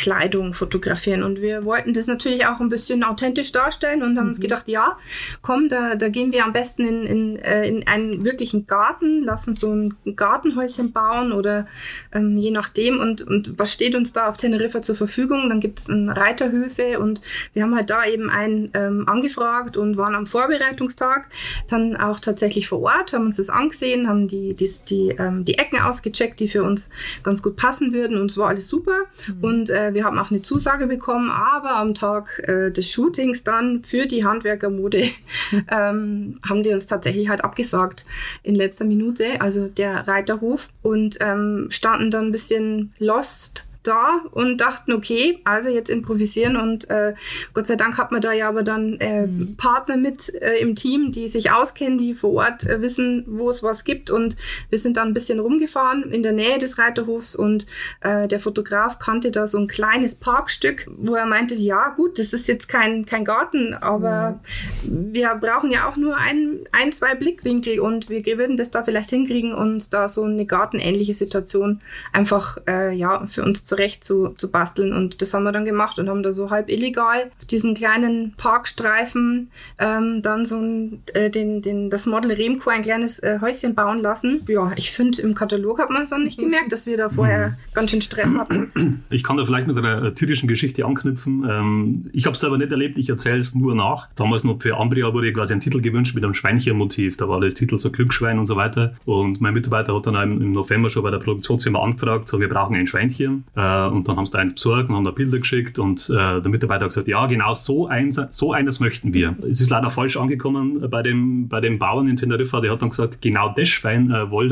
Handwerkerkleidung 0.00 0.54
fotografieren. 0.54 1.22
Und 1.22 1.40
wir 1.40 1.64
wollten 1.64 1.92
das 1.92 2.06
natürlich 2.06 2.46
auch 2.46 2.60
ein 2.60 2.68
bisschen 2.68 3.04
authentisch 3.04 3.52
darstellen 3.52 4.02
und 4.02 4.16
haben 4.16 4.24
mhm. 4.24 4.30
uns 4.30 4.40
gedacht, 4.40 4.68
ja, 4.68 4.96
komm, 5.42 5.68
da, 5.68 5.94
da 5.94 6.08
gehen 6.08 6.32
wir 6.32 6.44
am 6.44 6.52
besten 6.52 6.84
in, 6.86 7.06
in, 7.06 7.36
äh, 7.36 7.66
in 7.66 7.86
einen 7.86 8.24
wirklichen 8.24 8.66
Garten, 8.66 9.22
lassen 9.22 9.54
so 9.54 9.72
ein 9.72 9.94
Gartenhäuschen 10.16 10.92
bauen 10.92 11.32
oder 11.32 11.66
ähm, 12.12 12.36
je 12.36 12.50
nachdem. 12.50 13.00
Und, 13.00 13.22
und 13.22 13.58
was 13.58 13.72
steht 13.72 13.94
uns 13.94 14.12
da 14.12 14.28
auf 14.28 14.36
Teneriffa 14.36 14.82
zur 14.82 14.94
Verfügung? 14.94 15.48
Dann 15.48 15.60
gibt 15.60 15.78
es 15.78 15.88
Reiterhöfe 15.90 16.98
und 16.98 17.20
wir 17.52 17.62
haben 17.62 17.74
halt 17.74 17.90
da 17.90 18.04
eben 18.04 18.30
einen 18.30 18.70
ähm, 18.74 19.08
angefragt 19.08 19.76
und 19.76 19.96
waren 19.96 20.14
am 20.14 20.26
Vorbereitungstag 20.26 21.10
Tag 21.10 21.28
dann 21.68 21.96
auch 21.96 22.20
tatsächlich 22.20 22.68
vor 22.68 22.80
Ort, 22.82 23.12
haben 23.12 23.26
uns 23.26 23.36
das 23.36 23.50
angesehen, 23.50 24.08
haben 24.08 24.28
die, 24.28 24.54
die, 24.54 24.68
die, 24.88 25.08
ähm, 25.18 25.44
die 25.44 25.58
Ecken 25.58 25.80
ausgecheckt, 25.80 26.40
die 26.40 26.48
für 26.48 26.62
uns 26.62 26.90
ganz 27.22 27.42
gut 27.42 27.56
passen 27.56 27.92
würden 27.92 28.20
und 28.20 28.30
es 28.30 28.38
war 28.38 28.48
alles 28.48 28.68
super. 28.68 29.06
Mhm. 29.26 29.44
Und 29.44 29.70
äh, 29.70 29.89
wir 29.94 30.04
haben 30.04 30.18
auch 30.18 30.30
eine 30.30 30.42
Zusage 30.42 30.86
bekommen, 30.86 31.30
aber 31.30 31.76
am 31.76 31.94
Tag 31.94 32.42
äh, 32.46 32.70
des 32.70 32.90
Shootings 32.90 33.44
dann 33.44 33.82
für 33.82 34.06
die 34.06 34.24
Handwerkermode 34.24 35.02
ähm, 35.70 36.40
haben 36.48 36.62
die 36.62 36.72
uns 36.72 36.86
tatsächlich 36.86 37.28
halt 37.28 37.44
abgesagt 37.44 38.06
in 38.42 38.54
letzter 38.54 38.84
Minute, 38.84 39.40
also 39.40 39.68
der 39.68 40.06
Reiterhof 40.06 40.70
und 40.82 41.18
ähm, 41.20 41.68
standen 41.70 42.10
dann 42.10 42.26
ein 42.26 42.32
bisschen 42.32 42.92
lost 42.98 43.64
da 43.82 44.20
und 44.32 44.58
dachten, 44.58 44.92
okay, 44.92 45.38
also 45.44 45.70
jetzt 45.70 45.88
improvisieren 45.88 46.56
und 46.56 46.90
äh, 46.90 47.14
Gott 47.54 47.66
sei 47.66 47.76
Dank 47.76 47.96
hat 47.96 48.12
man 48.12 48.20
da 48.20 48.32
ja 48.32 48.48
aber 48.48 48.62
dann 48.62 48.98
äh, 49.00 49.26
mhm. 49.26 49.56
Partner 49.56 49.96
mit 49.96 50.32
äh, 50.34 50.58
im 50.58 50.74
Team, 50.74 51.12
die 51.12 51.28
sich 51.28 51.50
auskennen, 51.50 51.96
die 51.96 52.14
vor 52.14 52.32
Ort 52.32 52.66
äh, 52.66 52.82
wissen, 52.82 53.24
wo 53.26 53.48
es 53.48 53.62
was 53.62 53.84
gibt 53.84 54.10
und 54.10 54.36
wir 54.68 54.78
sind 54.78 54.96
dann 54.96 55.08
ein 55.08 55.14
bisschen 55.14 55.40
rumgefahren 55.40 56.12
in 56.12 56.22
der 56.22 56.32
Nähe 56.32 56.58
des 56.58 56.78
Reiterhofs 56.78 57.34
und 57.34 57.66
äh, 58.02 58.28
der 58.28 58.38
Fotograf 58.38 58.98
kannte 58.98 59.30
da 59.30 59.46
so 59.46 59.58
ein 59.58 59.66
kleines 59.66 60.16
Parkstück, 60.16 60.86
wo 60.98 61.14
er 61.14 61.26
meinte, 61.26 61.54
ja 61.54 61.88
gut, 61.88 62.18
das 62.18 62.34
ist 62.34 62.48
jetzt 62.48 62.68
kein, 62.68 63.06
kein 63.06 63.24
Garten, 63.24 63.72
aber 63.72 64.40
mhm. 64.84 65.14
wir 65.14 65.34
brauchen 65.36 65.70
ja 65.70 65.88
auch 65.88 65.96
nur 65.96 66.18
ein, 66.18 66.60
ein, 66.72 66.92
zwei 66.92 67.14
Blickwinkel 67.14 67.80
und 67.80 68.10
wir 68.10 68.24
würden 68.36 68.58
das 68.58 68.70
da 68.70 68.82
vielleicht 68.82 69.10
hinkriegen 69.10 69.54
und 69.54 69.94
da 69.94 70.08
so 70.08 70.24
eine 70.24 70.44
gartenähnliche 70.44 71.14
Situation 71.14 71.80
einfach 72.12 72.58
äh, 72.66 72.94
ja 72.94 73.26
für 73.26 73.42
uns 73.42 73.69
zurecht 73.70 74.02
zu, 74.04 74.34
zu 74.36 74.50
basteln. 74.50 74.92
Und 74.92 75.22
das 75.22 75.32
haben 75.32 75.44
wir 75.44 75.52
dann 75.52 75.64
gemacht 75.64 75.98
und 75.98 76.08
haben 76.08 76.24
da 76.24 76.32
so 76.32 76.50
halb 76.50 76.68
illegal 76.68 77.30
auf 77.38 77.44
diesem 77.46 77.74
kleinen 77.74 78.34
Parkstreifen 78.36 79.48
ähm, 79.78 80.22
dann 80.22 80.44
so 80.44 80.58
ein, 80.58 81.02
äh, 81.14 81.30
den, 81.30 81.62
den, 81.62 81.88
das 81.88 82.06
Model 82.06 82.32
Remco 82.32 82.68
ein 82.70 82.82
kleines 82.82 83.20
äh, 83.20 83.38
Häuschen 83.40 83.76
bauen 83.76 84.00
lassen. 84.00 84.44
Ja, 84.48 84.72
ich 84.74 84.90
finde, 84.90 85.22
im 85.22 85.34
Katalog 85.34 85.78
hat 85.78 85.90
man 85.90 86.02
es 86.02 86.10
dann 86.10 86.24
nicht 86.24 86.38
gemerkt, 86.38 86.72
dass 86.72 86.86
wir 86.86 86.96
da 86.96 87.08
vorher 87.08 87.50
mhm. 87.50 87.54
ganz 87.72 87.90
schön 87.92 88.02
Stress 88.02 88.34
hatten. 88.36 88.72
Ich 89.10 89.22
kann 89.22 89.36
da 89.36 89.44
vielleicht 89.44 89.66
mit 89.66 89.78
einer 89.78 90.14
tyrischen 90.14 90.48
Geschichte 90.48 90.84
anknüpfen. 90.84 91.46
Ähm, 91.48 92.10
ich 92.12 92.26
habe 92.26 92.34
es 92.34 92.40
selber 92.40 92.58
nicht 92.58 92.72
erlebt, 92.72 92.98
ich 92.98 93.08
erzähle 93.08 93.38
es 93.38 93.54
nur 93.54 93.74
nach. 93.74 94.08
Damals 94.16 94.42
noch 94.42 94.60
für 94.60 94.76
Ambria 94.76 95.12
wurde 95.12 95.32
quasi 95.32 95.54
ein 95.54 95.60
Titel 95.60 95.80
gewünscht 95.80 96.14
mit 96.14 96.24
einem 96.24 96.34
Schweinchenmotiv. 96.34 97.16
Da 97.16 97.28
war 97.28 97.40
das 97.40 97.54
Titel 97.54 97.76
so 97.76 97.90
Glücksschwein 97.90 98.38
und 98.38 98.46
so 98.46 98.56
weiter. 98.56 98.94
Und 99.04 99.40
mein 99.40 99.54
Mitarbeiter 99.54 99.94
hat 99.94 100.06
dann 100.06 100.16
im 100.16 100.52
November 100.52 100.90
schon 100.90 101.04
bei 101.04 101.10
der 101.10 101.18
Produktionsfirma 101.18 101.80
angefragt, 101.80 102.26
so 102.26 102.40
wir 102.40 102.48
brauchen 102.48 102.74
ein 102.74 102.86
Schweinchen. 102.86 103.44
Äh, 103.60 103.88
und 103.88 104.08
dann 104.08 104.16
haben 104.16 104.26
sie 104.26 104.32
da 104.32 104.38
eins 104.38 104.54
besorgt 104.54 104.88
und 104.88 104.96
haben 104.96 105.04
da 105.04 105.10
Bilder 105.10 105.38
geschickt 105.38 105.78
und 105.78 106.08
äh, 106.08 106.40
der 106.40 106.48
Mitarbeiter 106.48 106.84
hat 106.84 106.90
gesagt, 106.90 107.08
ja, 107.08 107.26
genau 107.26 107.52
so, 107.52 107.86
eins, 107.86 108.20
so 108.30 108.52
eines 108.52 108.80
möchten 108.80 109.12
wir. 109.12 109.36
Es 109.48 109.60
ist 109.60 109.70
leider 109.70 109.90
falsch 109.90 110.16
angekommen 110.16 110.88
bei 110.88 111.02
dem, 111.02 111.48
bei 111.48 111.60
dem 111.60 111.78
Bauern 111.78 112.08
in 112.08 112.16
Teneriffa, 112.16 112.60
der 112.60 112.72
hat 112.72 112.82
dann 112.82 112.90
gesagt, 112.90 113.20
genau 113.20 113.52
das 113.54 113.68
Schwein 113.68 114.10
äh, 114.10 114.30
wollen, 114.30 114.50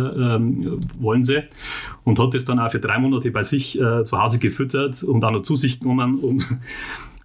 äh, 0.68 1.02
wollen 1.02 1.22
sie 1.22 1.44
und 2.04 2.18
hat 2.18 2.34
es 2.34 2.44
dann 2.44 2.58
auch 2.58 2.70
für 2.70 2.80
drei 2.80 2.98
Monate 2.98 3.30
bei 3.30 3.42
sich 3.42 3.80
äh, 3.80 4.04
zu 4.04 4.20
Hause 4.20 4.38
gefüttert 4.38 5.02
und 5.02 5.24
auch 5.24 5.30
noch 5.30 5.42
zu 5.42 5.56
sich 5.56 5.80
genommen, 5.80 6.18
um 6.18 6.42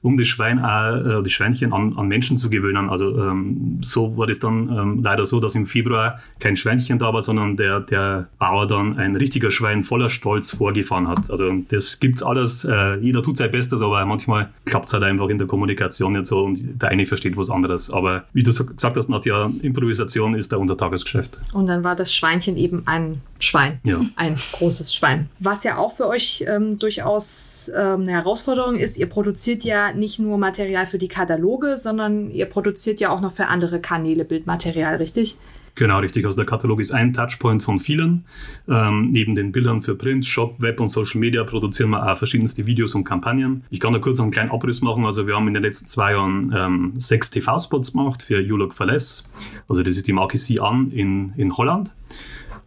um 0.04 0.18
das 0.18 0.28
Schwein 0.28 0.60
äh, 0.60 1.24
die 1.24 1.30
Schweinchen 1.30 1.74
an, 1.74 1.98
an 1.98 2.08
Menschen 2.08 2.38
zu 2.38 2.50
gewöhnen. 2.50 2.90
Also 2.90 3.18
ähm, 3.18 3.80
so 3.82 4.16
war 4.18 4.28
das 4.28 4.40
dann 4.40 4.70
ähm, 4.70 5.02
leider 5.02 5.26
so, 5.26 5.40
dass 5.40 5.56
im 5.56 5.66
Februar 5.66 6.20
kein 6.40 6.56
Schweinchen 6.58 7.00
da 7.00 7.14
war, 7.14 7.22
sondern 7.22 7.56
der, 7.56 7.80
der 7.80 8.28
Bauer 8.38 8.68
dann 8.68 8.98
ein 8.98 9.16
richtiger 9.16 9.50
Schwein 9.50 9.82
voller 9.84 10.10
Stolz 10.10 10.52
vorgefahren 10.52 11.08
hat. 11.08 11.32
Also 11.32 11.52
das 11.70 12.00
gibt's 12.00 12.22
alles, 12.22 12.66
äh, 12.66 12.98
jeder 12.98 13.24
tut 13.24 13.38
sein 13.38 13.50
Bestes, 13.50 13.82
aber 13.82 14.06
manchmal 14.06 14.50
klappt 14.66 14.88
es 14.88 14.94
halt 14.94 15.04
einfach 15.04 15.30
in 15.30 15.38
der 15.38 15.48
Kommunikation 15.48 16.14
nicht 16.14 16.26
so 16.26 16.44
und 16.44 16.82
der 16.82 16.90
eine 16.90 17.06
versteht 17.06 17.38
was 17.38 17.50
anderes. 17.50 17.90
Aber 17.90 18.26
wie 18.34 18.44
du 18.44 18.52
gesagt 18.54 18.98
hast, 18.98 19.10
Nadja, 19.10 19.50
Improvisation 19.62 20.36
ist 20.36 20.52
da 20.52 20.58
unser 20.58 20.78
Tagesgeschäft. 20.78 21.40
Und 21.54 21.68
dann 21.68 21.86
war 21.86 21.96
das 21.96 22.14
Schweinchen 22.14 22.58
eben 22.58 22.84
ein 22.86 23.22
Schwein. 23.44 23.80
Ja. 23.84 24.02
Ein 24.16 24.36
großes 24.36 24.94
Schwein. 24.94 25.30
Was 25.40 25.64
ja 25.64 25.78
auch 25.78 25.92
für 25.92 26.08
euch 26.08 26.44
ähm, 26.48 26.80
durchaus 26.80 27.72
ähm, 27.76 28.02
eine 28.02 28.12
Herausforderung 28.12 28.78
ist, 28.78 28.98
ihr 28.98 29.08
produziert 29.08 29.64
ja 29.64 29.92
nicht 29.94 30.20
nur 30.20 30.38
Material 30.38 30.86
für 30.86 30.98
die 30.98 31.08
Kataloge, 31.08 31.78
sondern 31.78 32.32
ihr 32.32 32.46
produziert 32.46 33.00
ja 33.00 33.10
auch 33.10 33.22
noch 33.22 33.32
für 33.32 33.48
andere 33.48 33.80
Kanäle 33.80 34.26
Bildmaterial, 34.26 34.96
richtig? 34.98 35.38
Genau, 35.76 36.00
richtig. 36.00 36.24
Also 36.26 36.38
der 36.38 36.46
Katalog 36.46 36.80
ist 36.80 36.92
ein 36.92 37.14
Touchpoint 37.14 37.64
von 37.64 37.80
vielen. 37.80 38.26
Ähm, 38.68 39.12
neben 39.12 39.34
den 39.34 39.52
Bildern 39.52 39.82
für 39.82 39.96
Print, 39.96 40.26
Shop, 40.26 40.62
Web 40.62 40.80
und 40.80 40.88
Social 40.88 41.20
Media 41.20 41.44
produzieren 41.44 41.90
wir 41.90 42.12
auch 42.12 42.18
verschiedenste 42.18 42.68
Videos 42.68 42.94
und 42.94 43.04
Kampagnen. 43.06 43.64
Ich 43.72 43.80
kann 43.80 43.92
da 43.92 44.00
kurz 44.00 44.20
einen 44.20 44.30
kleinen 44.30 44.52
Abriss 44.52 44.82
machen. 44.82 45.04
Also 45.06 45.26
wir 45.26 45.36
haben 45.36 45.48
in 45.48 45.56
den 45.56 45.64
letzten 45.64 45.88
zwei 45.88 46.12
Jahren 46.12 46.54
ähm, 46.56 46.94
sechs 46.98 47.32
TV-Spots 47.32 47.94
gemacht 47.94 48.22
für 48.22 48.40
You 48.40 48.56
Look 48.56 48.74
for 48.74 48.86
Less. 48.86 49.28
Also 49.68 49.82
das 49.82 49.98
ist 49.98 50.06
die 50.08 50.14
Marke 50.14 50.38
See 50.38 50.60
An 50.60 50.92
in, 50.92 51.34
in 51.38 51.58
Holland. 51.58 51.92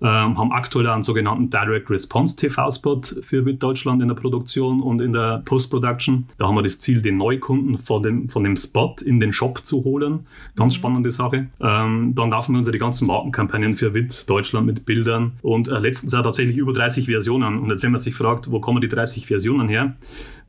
Ähm, 0.01 0.39
haben 0.39 0.53
aktuell 0.53 0.87
einen 0.89 1.03
sogenannten 1.03 1.51
Direct 1.51 1.91
Response 1.91 2.37
TV-Spot 2.37 3.01
für 3.23 3.43
Deutschland 3.43 4.03
in 4.03 4.09
der 4.09 4.15
Produktion 4.15 4.83
und 4.83 5.01
in 5.01 5.13
der 5.13 5.43
Post-Production. 5.45 6.27
Da 6.39 6.49
haben 6.49 6.55
wir 6.55 6.63
das 6.63 6.79
Ziel, 6.79 7.03
den 7.03 7.17
Neukunden 7.17 7.79
von 7.79 8.03
dem, 8.03 8.29
von 8.29 8.45
dem 8.45 8.57
Spot 8.57 8.97
in 9.05 9.21
den 9.21 9.33
Shop 9.33 9.65
zu 9.65 9.85
holen. 9.85 10.27
Ganz 10.57 10.75
mhm. 10.75 10.79
spannende 10.79 11.11
Sache. 11.11 11.49
Ähm, 11.61 12.13
dann 12.15 12.31
laufen 12.31 12.55
wir 12.55 12.59
unsere 12.59 12.79
ganzen 12.79 13.07
Markenkampagnen 13.07 13.75
für 13.75 13.95
WIT 13.95 14.29
Deutschland 14.29 14.67
mit 14.67 14.87
Bildern 14.87 15.33
und 15.43 15.69
äh, 15.69 15.79
letztens 15.79 16.15
auch 16.15 16.23
tatsächlich 16.23 16.57
über 16.57 16.73
30 16.73 17.07
Versionen. 17.07 17.59
Und 17.59 17.71
jetzt, 17.71 17.83
wenn 17.83 17.93
man 17.93 18.01
sich 18.01 18.15
fragt, 18.15 18.51
wo 18.51 18.61
kommen 18.61 18.81
die 18.81 18.89
30 18.89 19.27
Versionen 19.27 19.69
her? 19.69 19.97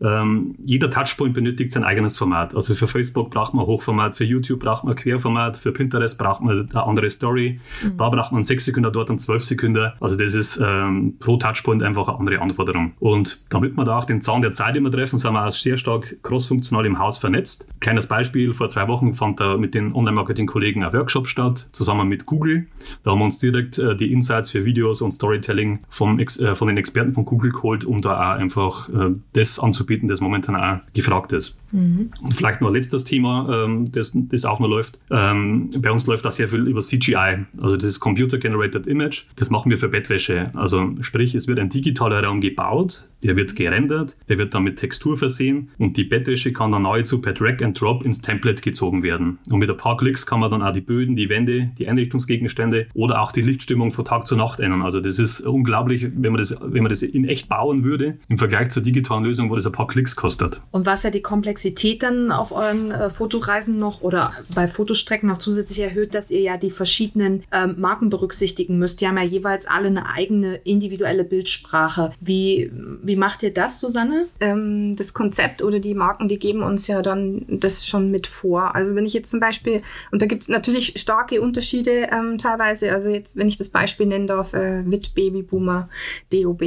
Ähm, 0.02 0.56
jeder 0.64 0.90
Touchpoint 0.90 1.34
benötigt 1.34 1.72
sein 1.72 1.84
eigenes 1.84 2.18
Format. 2.18 2.56
Also 2.56 2.76
für 2.76 2.88
Facebook 2.88 3.32
braucht 3.32 3.54
man 3.54 3.66
Hochformat, 3.66 4.16
für 4.16 4.24
YouTube 4.24 4.60
braucht 4.60 4.84
man 4.84 4.96
Querformat, 4.96 5.58
für 5.58 5.72
Pinterest 5.72 6.18
braucht 6.18 6.42
man 6.42 6.70
eine 6.70 6.84
andere 6.84 7.10
Story. 7.10 7.60
Mhm. 7.84 7.98
Da 7.98 8.10
braucht 8.10 8.32
man 8.32 8.44
6 8.44 8.66
Sekunden, 8.66 8.92
dort 8.92 9.10
dann 9.10 9.18
12 9.18 9.44
Sekunden. 9.44 9.92
Also 10.00 10.18
das 10.18 10.34
ist 10.34 10.62
ähm, 10.64 11.16
pro 11.20 11.38
Touchpoint 11.38 11.84
einfach 11.84 12.08
eine 12.08 12.18
andere 12.18 12.40
Anforderung. 12.40 12.94
Und 13.00 13.40
damit 13.50 13.76
wir 13.76 13.86
da 13.86 13.98
auf 13.98 14.06
den 14.06 14.22
Zahn 14.22 14.42
der 14.42 14.52
Zeit 14.52 14.76
immer 14.76 14.92
treffen, 14.92 15.20
sind 15.20 15.34
wir 15.34 15.46
auch 15.46 15.52
sehr 15.52 15.78
stark 15.78 16.22
crossfunktional 16.24 16.86
im 16.86 17.00
Haus 17.00 17.18
vernetzt. 17.18 17.70
Kleines 17.80 18.08
Beispiel, 18.08 18.54
vor 18.54 18.70
zwei 18.70 18.88
Wochen 18.88 19.14
fand 19.14 19.40
da 19.40 19.58
mit 19.58 19.74
den 19.74 19.94
Online-Marketing-Kollegen 19.94 20.84
ein 20.84 20.94
Workshop 20.94 21.28
statt, 21.28 21.70
zusammen 21.72 22.08
mit 22.08 22.26
Google. 22.26 22.68
Da 23.04 23.12
haben 23.12 23.20
wir 23.20 23.26
uns 23.26 23.40
direkt 23.40 23.78
äh, 23.80 23.96
die 23.96 24.12
Insights 24.12 24.52
für 24.52 24.66
Videos 24.66 25.02
und 25.02 25.12
Storytelling 25.12 25.80
vom, 25.90 26.20
äh, 26.20 26.26
von 26.28 26.68
den 26.68 26.78
Experten 26.78 27.14
von 27.14 27.26
Google 27.26 27.52
geholt, 27.52 27.86
um 27.86 28.02
da 28.02 28.34
auch 28.34 28.40
einfach 28.40 28.90
äh, 28.90 29.16
das 29.34 29.60
anzubieten, 29.60 29.87
das 29.88 30.22
momentan 30.22 30.56
auch 30.56 30.80
gefragt 30.94 31.34
ist. 31.34 31.60
Mhm. 31.72 32.10
Und 32.22 32.34
vielleicht 32.34 32.62
noch 32.62 32.70
ein 32.70 32.74
letztes 32.74 33.04
Thema, 33.04 33.64
ähm, 33.66 33.92
das, 33.92 34.14
das 34.16 34.46
auch 34.46 34.60
noch 34.60 34.68
läuft. 34.68 35.00
Ähm, 35.10 35.72
bei 35.78 35.92
uns 35.92 36.08
läuft 36.08 36.26
das 36.26 36.38
sehr 36.38 36.48
viel 36.48 36.68
über 36.68 36.82
CGI, 36.82 37.46
also 37.58 37.76
das 37.76 37.86
ist 37.86 38.00
Computer 38.00 38.38
Generated 38.38 38.88
Image. 38.88 39.26
Das 39.36 39.50
machen 39.50 39.70
wir 39.70 39.78
für 39.78 39.90
Bettwäsche. 39.90 40.52
Also 40.54 40.92
sprich, 41.02 41.36
es 41.36 41.48
wird 41.48 41.60
ein 41.60 41.70
digitaler 41.70 42.24
Raum 42.24 42.42
gebaut, 42.42 43.10
der 43.24 43.36
wird 43.36 43.56
gerendert, 43.56 44.18
der 44.30 44.38
wird 44.38 44.54
dann 44.54 44.64
mit 44.64 44.78
Textur 44.78 45.18
versehen 45.18 45.70
und 45.78 45.98
die 45.98 46.04
Bettwäsche 46.04 46.54
kann 46.54 46.72
dann 46.72 46.84
nahezu 46.84 47.22
per 47.22 47.34
Drag 47.34 47.62
and 47.64 47.80
Drop 47.80 48.04
ins 48.06 48.22
Template 48.22 48.62
gezogen 48.62 49.04
werden. 49.04 49.40
Und 49.50 49.60
mit 49.60 49.70
ein 49.70 49.78
paar 49.78 49.98
Klicks 49.98 50.26
kann 50.26 50.40
man 50.40 50.52
dann 50.52 50.62
auch 50.62 50.72
die 50.72 50.82
Böden, 50.82 51.16
die 51.16 51.30
Wände, 51.30 51.72
die 51.78 51.88
Einrichtungsgegenstände 51.88 52.88
oder 52.94 53.22
auch 53.22 53.32
die 53.32 53.42
Lichtstimmung 53.42 53.92
von 53.92 54.06
Tag 54.06 54.26
zu 54.26 54.36
Nacht 54.36 54.60
ändern. 54.60 54.82
Also 54.82 55.02
das 55.02 55.20
ist 55.20 55.42
unglaublich, 55.42 56.08
wenn 56.16 56.32
man 56.32 56.40
das, 56.40 56.58
wenn 56.62 56.84
man 56.84 56.90
das 56.90 57.02
in 57.04 57.28
echt 57.28 57.50
bauen 57.50 57.84
würde, 57.84 58.18
im 58.28 58.38
Vergleich 58.38 58.70
zur 58.70 58.84
digitalen 58.84 59.24
Lösung, 59.24 59.50
wo 59.50 59.56
das 59.56 59.66
ein 59.66 59.72
paar 59.78 59.88
Klicks 59.88 60.16
kostet. 60.16 60.60
Und 60.72 60.88
was 60.88 61.04
ja 61.04 61.12
die 61.12 61.22
Komplexität 61.22 62.02
dann 62.02 62.32
auf 62.32 62.52
euren 62.52 62.90
äh, 62.90 63.12
Fotoreisen 63.12 63.78
noch 63.78 64.02
oder 64.02 64.34
bei 64.56 64.68
Fotostrecken 64.68 65.30
noch 65.30 65.38
zusätzlich 65.38 65.80
erhöht, 65.82 66.16
dass 66.16 66.32
ihr 66.32 66.42
ja 66.42 66.58
die 66.58 66.72
verschiedenen 66.72 67.44
ähm, 67.52 67.76
Marken 67.78 68.10
berücksichtigen 68.10 68.80
müsst. 68.80 69.02
Die 69.02 69.08
haben 69.08 69.18
ja 69.18 69.24
jeweils 69.24 69.68
alle 69.68 69.88
eine 69.88 70.10
eigene 70.10 70.56
individuelle 70.64 71.24
Bildsprache. 71.24 72.12
Wie, 72.20 72.72
wie 73.04 73.16
macht 73.16 73.44
ihr 73.44 73.54
das, 73.54 73.80
Susanne? 73.80 74.26
Ähm, 74.40 74.96
das 74.96 75.14
Konzept 75.14 75.62
oder 75.62 75.80
die 75.80 75.94
Marken, 75.94 76.28
die 76.28 76.40
geben 76.40 76.64
uns 76.64 76.88
ja 76.88 77.04
dann 77.04 77.46
das 77.48 77.86
schon 77.86 78.10
mit 78.10 78.26
vor. 78.26 78.76
Also 78.76 78.96
wenn 78.96 79.06
ich 79.06 79.14
jetzt 79.14 79.30
zum 79.30 79.40
Beispiel, 79.40 79.84
und 80.12 80.24
da 80.24 80.26
gibt 80.26 80.42
es 80.42 80.50
natürlich 80.50 81.00
starke 81.00 81.40
Unterschiede 81.40 82.10
ähm, 82.12 82.40
teilweise, 82.40 82.92
also 82.94 83.10
jetzt, 83.10 83.38
wenn 83.38 83.48
ich 83.48 83.58
das 83.58 83.70
Beispiel 83.70 84.08
nennen 84.08 84.26
darf, 84.26 84.54
äh, 84.54 84.82
mit 84.82 85.14
Babyboomer 85.14 85.88
DOB. 86.34 86.64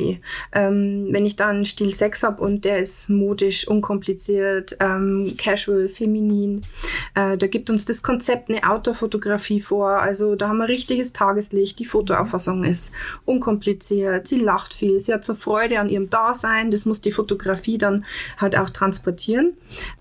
Ähm, 0.52 1.09
wenn 1.11 1.26
ich 1.26 1.35
da 1.35 1.49
einen 1.49 1.64
Stil 1.64 1.90
6 1.90 2.23
habe 2.23 2.40
und 2.40 2.64
der 2.64 2.79
ist 2.79 3.00
modisch, 3.09 3.66
unkompliziert, 3.66 4.76
ähm, 4.80 5.35
casual, 5.38 5.88
feminin, 5.88 6.62
äh, 7.14 7.37
da 7.37 7.47
gibt 7.47 7.71
uns 7.71 7.85
das 7.85 8.02
Konzept 8.02 8.50
eine 8.50 8.69
Outdoor-Fotografie 8.69 9.61
vor. 9.61 9.90
Also 10.00 10.37
da 10.37 10.49
haben 10.49 10.59
wir 10.59 10.69
richtiges 10.69 11.12
Tageslicht, 11.12 11.78
die 11.78 11.85
Fotoauffassung 11.85 12.64
ist 12.64 12.92
unkompliziert, 13.25 14.28
sie 14.28 14.40
lacht 14.40 14.75
viel, 14.75 15.00
sie 15.00 15.12
hat 15.12 15.25
so 15.25 15.35
Freude 15.35 15.80
an 15.80 15.88
ihrem 15.88 16.11
Dasein, 16.11 16.71
das 16.71 16.87
muss 16.87 17.00
die 17.00 17.12
Fotografie 17.12 17.78
dann 17.78 18.04
halt 18.38 18.57
auch 18.57 18.71
transportieren. 18.71 19.54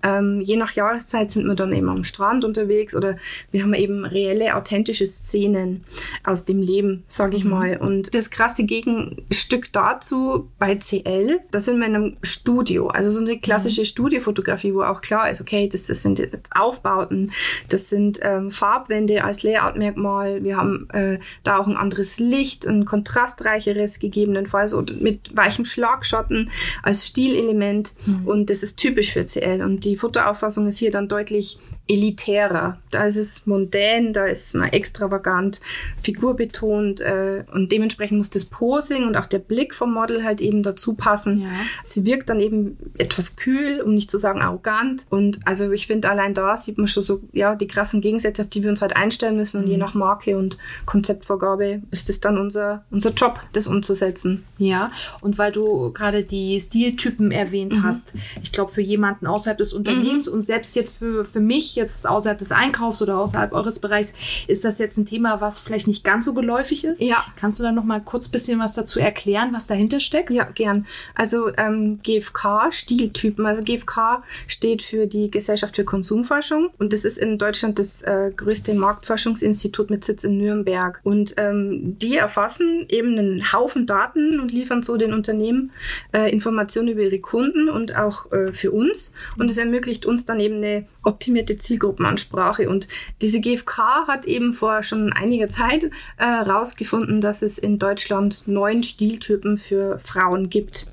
Ähm, 0.03 0.41
je 0.41 0.57
nach 0.57 0.73
Jahreszeit 0.73 1.31
sind 1.31 1.45
wir 1.45 1.55
dann 1.55 1.73
eben 1.73 1.89
am 1.89 2.03
Strand 2.03 2.45
unterwegs 2.45 2.95
oder 2.95 3.17
wir 3.51 3.63
haben 3.63 3.73
eben 3.73 4.05
reelle, 4.05 4.55
authentische 4.55 5.05
Szenen 5.05 5.83
aus 6.23 6.45
dem 6.45 6.61
Leben, 6.61 7.03
sage 7.07 7.37
ich 7.37 7.43
mhm. 7.43 7.49
mal. 7.49 7.77
Und 7.77 8.13
das 8.13 8.29
krasse 8.29 8.65
Gegenstück 8.65 9.71
dazu 9.71 10.49
bei 10.57 10.75
CL, 10.75 11.39
da 11.51 11.59
sind 11.59 11.79
wir 11.79 11.87
in 11.87 11.95
einem 11.95 12.17
Studio, 12.23 12.88
also 12.89 13.09
so 13.09 13.19
eine 13.19 13.39
klassische 13.39 13.81
mhm. 13.81 13.85
Studiofotografie, 13.85 14.73
wo 14.73 14.83
auch 14.83 15.01
klar 15.01 15.29
ist, 15.29 15.41
okay, 15.41 15.67
das, 15.67 15.87
das 15.87 16.01
sind 16.01 16.21
Aufbauten, 16.51 17.31
das 17.69 17.89
sind 17.89 18.19
ähm, 18.21 18.51
Farbwände 18.51 19.23
als 19.23 19.43
Layout-Merkmal, 19.43 20.43
wir 20.43 20.57
haben 20.57 20.87
äh, 20.91 21.19
da 21.43 21.57
auch 21.57 21.67
ein 21.67 21.77
anderes 21.77 22.19
Licht, 22.19 22.65
ein 22.65 22.85
kontrastreicheres 22.85 23.99
gegebenenfalls 23.99 24.73
oder 24.73 24.93
mit 24.93 25.35
weichem 25.35 25.65
Schlagschatten 25.65 26.51
als 26.83 27.07
Stilelement 27.07 27.93
mhm. 28.05 28.27
und 28.27 28.49
das 28.49 28.63
ist 28.63 28.77
typisch 28.77 29.13
für 29.13 29.25
CL 29.25 29.63
und 29.63 29.85
die 29.85 29.97
Fotoauffassung 29.97 30.67
ist 30.67 30.77
hier 30.77 30.91
dann 30.91 31.07
deutlich 31.07 31.59
elitärer. 31.89 32.77
Da 32.91 33.05
ist 33.05 33.17
es 33.17 33.47
mondän, 33.47 34.13
da 34.13 34.25
ist 34.25 34.53
man 34.53 34.69
extravagant, 34.69 35.59
figurbetont 36.01 37.01
äh, 37.01 37.43
und 37.51 37.71
dementsprechend 37.71 38.19
muss 38.19 38.29
das 38.29 38.45
Posing 38.45 39.05
und 39.05 39.17
auch 39.17 39.25
der 39.25 39.39
Blick 39.39 39.73
vom 39.73 39.93
Model 39.93 40.23
halt 40.23 40.39
eben 40.39 40.61
dazu 40.61 40.93
passen. 40.93 41.41
Ja. 41.41 41.49
Sie 41.83 42.05
wirkt 42.05 42.29
dann 42.29 42.39
eben 42.39 42.77
etwas 42.97 43.35
kühl, 43.35 43.81
um 43.81 43.95
nicht 43.95 44.11
zu 44.11 44.19
sagen 44.19 44.41
arrogant 44.41 45.07
und 45.09 45.39
also 45.45 45.71
ich 45.71 45.87
finde 45.87 46.09
allein 46.09 46.35
da 46.35 46.55
sieht 46.55 46.77
man 46.77 46.87
schon 46.87 47.03
so 47.03 47.21
ja 47.33 47.55
die 47.55 47.67
krassen 47.67 48.01
Gegensätze, 48.01 48.43
auf 48.43 48.49
die 48.49 48.61
wir 48.61 48.69
uns 48.69 48.81
halt 48.81 48.95
einstellen 48.95 49.35
müssen 49.35 49.63
und 49.63 49.67
je 49.67 49.75
mhm. 49.75 49.81
nach 49.81 49.95
Marke 49.95 50.37
und 50.37 50.59
Konzeptvorgabe 50.85 51.81
ist 51.89 52.09
es 52.09 52.21
dann 52.21 52.37
unser 52.37 52.85
unser 52.91 53.11
Job, 53.11 53.39
das 53.53 53.65
umzusetzen. 53.65 54.43
Ja, 54.59 54.91
und 55.21 55.39
weil 55.39 55.51
du 55.51 55.91
gerade 55.91 56.23
die 56.23 56.59
Stiltypen 56.59 57.31
erwähnt 57.31 57.73
mhm. 57.73 57.83
hast, 57.83 58.13
ich 58.43 58.51
glaube 58.51 58.71
für 58.71 58.81
jemanden 58.81 59.25
außerhalb 59.25 59.57
des 59.57 59.73
Unternehmens 59.73 60.27
mhm. 60.27 60.33
und 60.33 60.41
selbst 60.41 60.75
jetzt 60.75 60.99
für 60.99 61.25
für 61.25 61.39
mich 61.39 61.78
jetzt 61.79 62.07
außerhalb 62.07 62.37
des 62.37 62.51
Einkaufs 62.51 63.01
oder 63.01 63.17
außerhalb 63.17 63.53
eures 63.53 63.79
Bereichs, 63.79 64.13
ist 64.47 64.63
das 64.63 64.77
jetzt 64.77 64.97
ein 64.97 65.05
Thema, 65.05 65.41
was 65.41 65.59
vielleicht 65.59 65.87
nicht 65.87 66.03
ganz 66.03 66.25
so 66.25 66.33
geläufig 66.33 66.83
ist? 66.85 67.01
Ja. 67.01 67.23
Kannst 67.35 67.59
du 67.59 67.63
da 67.63 67.71
noch 67.71 67.83
mal 67.83 68.01
kurz 68.01 68.27
ein 68.27 68.31
bisschen 68.31 68.59
was 68.59 68.73
dazu 68.73 68.99
erklären, 68.99 69.49
was 69.53 69.67
dahinter 69.67 69.99
steckt? 69.99 70.29
Ja, 70.29 70.43
gern. 70.43 70.85
Also 71.15 71.49
ähm, 71.57 71.97
GfK, 72.03 72.71
Stiltypen. 72.71 73.45
Also 73.45 73.63
GfK 73.63 74.23
steht 74.47 74.83
für 74.83 75.07
die 75.07 75.31
Gesellschaft 75.31 75.75
für 75.75 75.83
Konsumforschung 75.83 76.69
und 76.77 76.93
das 76.93 77.05
ist 77.05 77.17
in 77.17 77.37
Deutschland 77.37 77.79
das 77.79 78.01
äh, 78.03 78.31
größte 78.35 78.73
Marktforschungsinstitut 78.73 79.89
mit 79.89 80.03
Sitz 80.03 80.23
in 80.23 80.37
Nürnberg. 80.37 81.01
Und 81.03 81.35
ähm, 81.37 81.97
die 81.99 82.17
erfassen 82.17 82.85
eben 82.89 83.17
einen 83.17 83.53
Haufen 83.53 83.85
Daten 83.85 84.39
und 84.39 84.51
liefern 84.51 84.83
so 84.83 84.97
den 84.97 85.13
Unternehmen 85.13 85.71
äh, 86.13 86.31
Informationen 86.31 86.89
über 86.89 87.01
ihre 87.01 87.19
Kunden 87.19 87.69
und 87.69 87.95
auch 87.95 88.31
äh, 88.31 88.51
für 88.53 88.71
uns. 88.71 89.13
Und 89.37 89.49
es 89.49 89.57
ermöglicht 89.57 90.05
uns 90.05 90.25
dann 90.25 90.39
eben 90.39 90.55
eine 90.55 90.85
optimierte 91.03 91.57
Zielgruppenansprache. 91.69 92.69
Und 92.69 92.87
diese 93.21 93.39
GfK 93.39 94.07
hat 94.07 94.25
eben 94.25 94.53
vor 94.53 94.83
schon 94.83 95.13
einiger 95.13 95.49
Zeit 95.49 95.89
herausgefunden, 96.17 97.19
äh, 97.19 97.21
dass 97.21 97.41
es 97.41 97.57
in 97.57 97.79
Deutschland 97.79 98.43
neun 98.45 98.83
Stiltypen 98.83 99.57
für 99.57 99.99
Frauen 99.99 100.49
gibt. 100.49 100.87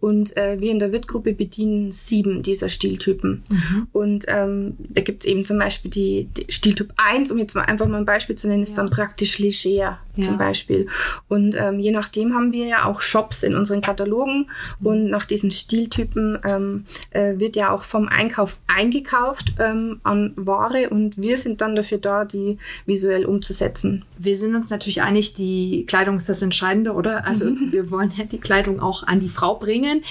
Und 0.00 0.36
äh, 0.36 0.60
wir 0.60 0.70
in 0.70 0.78
der 0.78 0.92
WIT-Gruppe 0.92 1.34
bedienen 1.34 1.92
sieben 1.92 2.42
dieser 2.42 2.68
Stiltypen. 2.68 3.42
Mhm. 3.48 3.86
Und 3.92 4.24
ähm, 4.28 4.76
da 4.78 5.02
gibt 5.02 5.24
es 5.24 5.30
eben 5.30 5.44
zum 5.44 5.58
Beispiel 5.58 5.90
die, 5.90 6.28
die, 6.36 6.46
Stiltyp 6.52 6.92
1, 6.96 7.30
um 7.30 7.38
jetzt 7.38 7.54
mal 7.54 7.62
einfach 7.62 7.86
mal 7.86 7.98
ein 7.98 8.06
Beispiel 8.06 8.36
zu 8.36 8.48
nennen, 8.48 8.62
ist 8.62 8.76
ja. 8.76 8.82
dann 8.82 8.90
praktisch 8.90 9.38
leger 9.38 9.98
ja. 10.18 10.24
zum 10.24 10.38
Beispiel. 10.38 10.86
Und 11.28 11.54
ähm, 11.56 11.78
je 11.78 11.90
nachdem 11.90 12.34
haben 12.34 12.52
wir 12.52 12.66
ja 12.66 12.84
auch 12.84 13.00
Shops 13.00 13.42
in 13.42 13.54
unseren 13.54 13.80
Katalogen 13.80 14.50
mhm. 14.80 14.86
und 14.86 15.10
nach 15.10 15.24
diesen 15.24 15.50
Stiltypen 15.50 16.38
ähm, 16.44 16.84
äh, 17.10 17.38
wird 17.38 17.56
ja 17.56 17.70
auch 17.70 17.82
vom 17.82 18.08
Einkauf 18.08 18.60
eingekauft 18.66 19.54
ähm, 19.58 20.00
an 20.02 20.32
Ware 20.36 20.90
und 20.90 21.20
wir 21.20 21.36
sind 21.36 21.60
dann 21.60 21.76
dafür 21.76 21.98
da, 21.98 22.24
die 22.24 22.58
visuell 22.86 23.24
umzusetzen. 23.24 24.04
Wir 24.18 24.36
sind 24.36 24.54
uns 24.54 24.70
natürlich 24.70 25.02
einig, 25.02 25.34
die 25.34 25.84
Kleidung 25.86 26.16
ist 26.16 26.28
das 26.28 26.42
Entscheidende, 26.42 26.92
oder? 26.92 27.24
Also 27.26 27.50
mhm. 27.50 27.72
wir 27.72 27.90
wollen 27.90 28.12
ja 28.16 28.24
die 28.24 28.38
Kleidung 28.38 28.80
auch 28.80 29.04
an 29.04 29.20
die 29.20 29.28
Frau 29.28 29.54
bringen, 29.58 30.02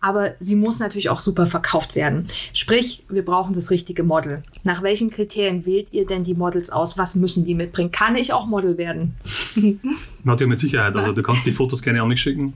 aber 0.00 0.34
sie 0.40 0.56
muss 0.56 0.78
natürlich 0.78 1.08
auch 1.08 1.18
super 1.18 1.46
verkauft 1.46 1.94
werden. 1.94 2.26
Sprich, 2.52 3.04
wir 3.08 3.24
brauchen 3.24 3.54
das 3.54 3.70
richtige 3.70 4.02
Model. 4.02 4.42
Nach 4.64 4.82
welchen 4.82 5.10
Kriterien 5.10 5.66
wählt 5.66 5.88
ihr 5.92 6.06
denn 6.06 6.22
die 6.22 6.34
Models 6.34 6.70
aus? 6.70 6.98
Was 6.98 7.14
müssen 7.14 7.44
die 7.44 7.54
mitbringen? 7.54 7.90
Kann 7.90 8.16
ich 8.16 8.32
auch 8.32 8.46
Model 8.46 8.78
werden? 8.78 9.14
Natürlich 10.24 10.50
mit 10.50 10.58
Sicherheit. 10.58 10.96
Also 10.96 11.12
du 11.12 11.22
kannst 11.22 11.46
die 11.46 11.52
Fotos 11.52 11.82
gerne 11.82 12.02
an 12.02 12.08
mich 12.08 12.20
schicken. 12.20 12.54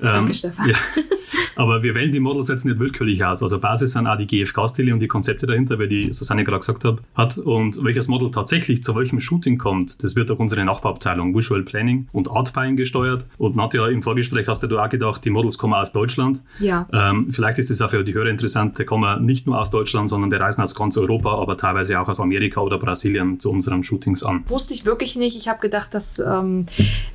Danke, 0.00 0.28
ähm, 0.28 0.34
Stefan. 0.34 0.68
Ja. 0.68 0.76
Aber 1.56 1.82
wir 1.82 1.94
wählen 1.94 2.12
die 2.12 2.20
Models 2.20 2.48
jetzt 2.48 2.64
nicht 2.64 2.78
willkürlich 2.78 3.24
aus. 3.24 3.42
Also 3.42 3.58
Basis 3.58 3.92
sind 3.92 4.06
auch 4.06 4.16
die 4.16 4.26
GFK-Stile 4.26 4.92
und 4.92 5.00
die 5.00 5.08
Konzepte 5.08 5.46
dahinter, 5.46 5.78
wie 5.78 5.88
die 5.88 6.12
Susanne 6.12 6.44
gerade 6.44 6.60
gesagt 6.60 6.84
hat, 6.84 6.98
hat. 7.14 7.38
Und 7.38 7.82
welches 7.82 8.08
Model 8.08 8.30
tatsächlich 8.30 8.82
zu 8.82 8.94
welchem 8.94 9.20
Shooting 9.20 9.58
kommt, 9.58 10.02
das 10.02 10.16
wird 10.16 10.28
durch 10.28 10.38
unsere 10.38 10.64
Nachbarabteilung 10.64 11.34
Visual 11.34 11.62
Planning 11.62 12.08
und 12.12 12.30
Art 12.30 12.52
Buying 12.52 12.76
gesteuert. 12.76 13.26
Und 13.38 13.56
Nadja, 13.56 13.88
im 13.88 14.02
Vorgespräch 14.02 14.48
hast 14.48 14.62
du 14.62 14.78
auch 14.78 14.88
gedacht, 14.88 15.24
die 15.24 15.30
Models 15.30 15.58
kommen 15.58 15.74
aus 15.74 15.92
Deutschland. 15.92 16.40
Ja. 16.58 16.86
Ähm, 16.92 17.28
vielleicht 17.30 17.58
ist 17.58 17.70
es 17.70 17.80
auch 17.80 17.90
für 17.90 18.04
die 18.04 18.14
Hörer 18.14 18.28
interessant, 18.28 18.78
die 18.78 18.84
kommen 18.84 19.24
nicht 19.24 19.46
nur 19.46 19.60
aus 19.60 19.70
Deutschland, 19.70 20.08
sondern 20.08 20.30
die 20.30 20.36
reisen 20.36 20.62
aus 20.62 20.74
ganz 20.74 20.96
Europa, 20.96 21.34
aber 21.34 21.56
teilweise 21.56 22.00
auch 22.00 22.08
aus 22.08 22.20
Amerika 22.20 22.60
oder 22.60 22.78
Brasilien 22.78 23.40
zu 23.40 23.50
unseren 23.50 23.82
Shootings 23.82 24.22
an. 24.22 24.44
Wusste 24.48 24.74
ich 24.74 24.86
wirklich 24.86 25.16
nicht. 25.16 25.36
Ich 25.36 25.48
habe 25.48 25.60
gedacht, 25.60 25.94
das 25.94 26.18
ähm, 26.18 26.66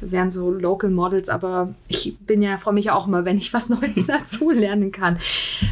wären 0.01 0.29
so 0.29 0.51
Local 0.51 0.89
Models, 0.89 1.29
aber 1.29 1.73
ich 1.87 2.17
bin 2.19 2.41
ja, 2.41 2.57
freue 2.57 2.73
mich 2.73 2.91
auch 2.91 3.07
immer, 3.07 3.25
wenn 3.25 3.37
ich 3.37 3.53
was 3.53 3.69
Neues 3.69 4.00
dazu 4.08 4.51
lernen 4.51 4.91
kann. 4.91 5.20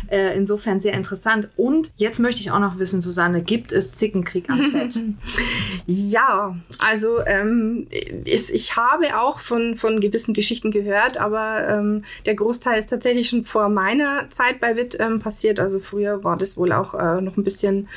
Äh, 0.10 0.36
insofern 0.36 0.80
sehr 0.80 0.94
interessant. 0.94 1.50
Und 1.56 1.92
jetzt 1.98 2.20
möchte 2.20 2.42
ich 2.42 2.52
auch 2.52 2.60
noch 2.60 2.80
wissen, 2.80 3.02
Susanne, 3.02 3.44
gibt 3.44 3.72
es 3.72 3.94
Zickenkrieg 3.94 4.50
am 4.50 4.64
Set? 4.64 5.00
Ja, 5.86 6.56
also 6.80 7.20
ähm, 7.26 7.88
ist, 8.26 8.52
ich 8.52 8.76
habe 8.76 9.20
auch 9.20 9.40
von, 9.40 9.76
von 9.76 10.02
gewissen 10.02 10.36
Geschichten 10.36 10.70
gehört, 10.70 11.18
aber 11.18 11.68
ähm, 11.68 12.04
der 12.26 12.36
Großteil 12.36 12.78
ist 12.78 12.92
tatsächlich 12.92 13.30
schon 13.30 13.44
vor 13.44 13.70
meiner 13.70 14.30
Zeit 14.30 14.60
bei 14.60 14.76
WIT 14.76 15.00
ähm, 15.00 15.20
passiert. 15.20 15.60
Also 15.60 15.80
früher 15.80 16.24
war 16.24 16.38
das 16.38 16.58
wohl 16.58 16.74
auch 16.74 16.94
äh, 16.94 17.22
noch 17.22 17.38
ein 17.38 17.44
bisschen 17.44 17.88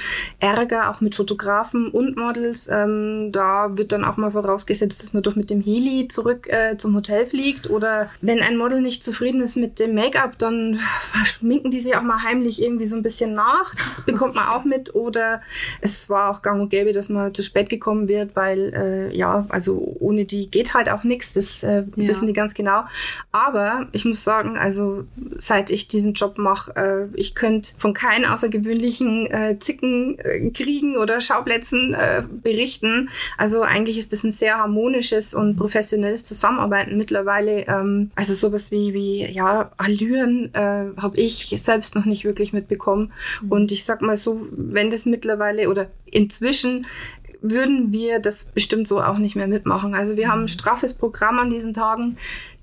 Ärger, 0.41 0.91
auch 0.91 1.01
mit 1.01 1.15
Fotografen 1.15 1.89
und 1.89 2.17
Models. 2.17 2.69
Ähm, 2.69 3.31
da 3.31 3.77
wird 3.77 3.93
dann 3.93 4.05
auch 4.05 4.17
mal 4.17 4.31
vorausgesetzt, 4.31 5.03
dass 5.03 5.13
man 5.13 5.23
doch 5.23 5.37
mit 5.37 5.51
dem 5.51 5.61
Heli 5.61 6.09
zurück 6.09 6.49
äh, 6.49 6.77
zum 6.79 6.95
Hotel 6.95 7.27
fliegt. 7.27 7.69
Oder 7.71 8.11
wenn 8.21 8.41
ein 8.41 8.57
Model 8.57 8.81
nicht 8.81 9.05
zufrieden 9.05 9.43
ist 9.43 9.57
mit 9.57 9.79
dem 9.79 9.95
Make-up, 9.95 10.22
dann 10.39 10.81
schminken 11.25 11.71
die 11.71 11.81
sich 11.81 11.97
auch 11.97 12.03
mal 12.03 12.23
heimlich 12.23 12.63
irgendwie 12.63 12.87
so 12.87 12.97
ein 12.97 13.03
bisschen 13.03 13.35
nach. 13.35 13.75
Das 13.75 14.03
bekommt 14.07 14.35
man 14.35 14.49
auch 14.49 14.65
mit. 14.65 14.95
Oder 14.95 15.43
es 15.81 16.09
war 16.09 16.31
auch 16.31 16.43
gang 16.43 16.61
und 16.61 16.69
gäbe, 16.71 16.93
dass 16.93 17.09
man 17.09 17.35
zu 17.35 17.43
spät 17.43 17.69
gekommen 17.69 18.09
wird, 18.09 18.37
weil 18.37 18.73
äh, 19.13 19.17
ja, 19.17 19.47
also 19.49 19.97
ohne 20.01 20.25
die 20.25 20.51
geht 20.51 20.75
halt 20.75 20.89
auch 20.91 21.05
nichts. 21.05 21.35
Das 21.35 21.63
äh, 21.63 21.85
Ja. 21.97 22.09
wissen 22.09 22.27
die 22.27 22.33
ganz 22.33 22.55
genau. 22.55 22.85
Aber 23.33 23.89
ich 23.93 24.05
muss 24.05 24.25
sagen, 24.25 24.57
also 24.57 25.05
seit 25.37 25.71
ich 25.71 25.89
diesen 25.89 26.15
Job 26.15 26.39
mache, 26.39 26.75
äh, 26.77 27.19
ich 27.19 27.35
könnte 27.35 27.73
von 27.79 27.95
keinen 27.95 28.25
außergewöhnlichen 28.25 29.27
äh, 29.31 29.59
Zickenkriegen 29.59 30.97
oder 30.97 31.21
Schauplätzen 31.21 31.95
äh, 31.95 32.23
berichten. 32.43 33.09
Also 33.39 33.63
eigentlich 33.63 33.99
ist 33.99 34.13
das 34.13 34.25
ein 34.25 34.33
sehr 34.33 34.59
harmonisches 34.59 35.35
und 35.35 35.57
professionelles 35.57 36.25
Zusammenarbeiten 36.25 36.97
mittlerweile. 36.97 37.67
Ähm, 37.69 38.11
also 38.15 38.35
sowas 38.35 38.71
wie, 38.71 38.95
wie 38.95 39.27
ja, 39.31 39.71
Allüren 40.13 40.55
äh, 40.55 41.01
habe 41.01 41.17
ich 41.17 41.55
selbst 41.57 41.95
noch 41.95 42.05
nicht 42.05 42.25
wirklich 42.25 42.53
mitbekommen. 42.53 43.13
Und 43.49 43.73
ich 43.73 43.85
sag 43.85 44.03
mal 44.03 44.17
so, 44.17 44.47
wenn 44.51 44.91
das 44.91 45.07
mittlerweile 45.07 45.69
oder 45.69 45.89
inzwischen 46.07 46.87
würden 47.45 47.91
wir 47.93 48.21
das 48.21 48.45
bestimmt 48.45 48.87
so 48.87 49.03
auch 49.03 49.19
nicht 49.19 49.35
mehr 49.35 49.49
mitmachen. 49.49 49.95
Also 49.95 50.17
wir 50.17 50.29
haben 50.29 50.43
ein 50.43 50.49
straffes 50.49 50.95
Programm 50.95 51.41
an 51.41 51.51
diesen 51.51 51.75
Tagen. 51.75 52.17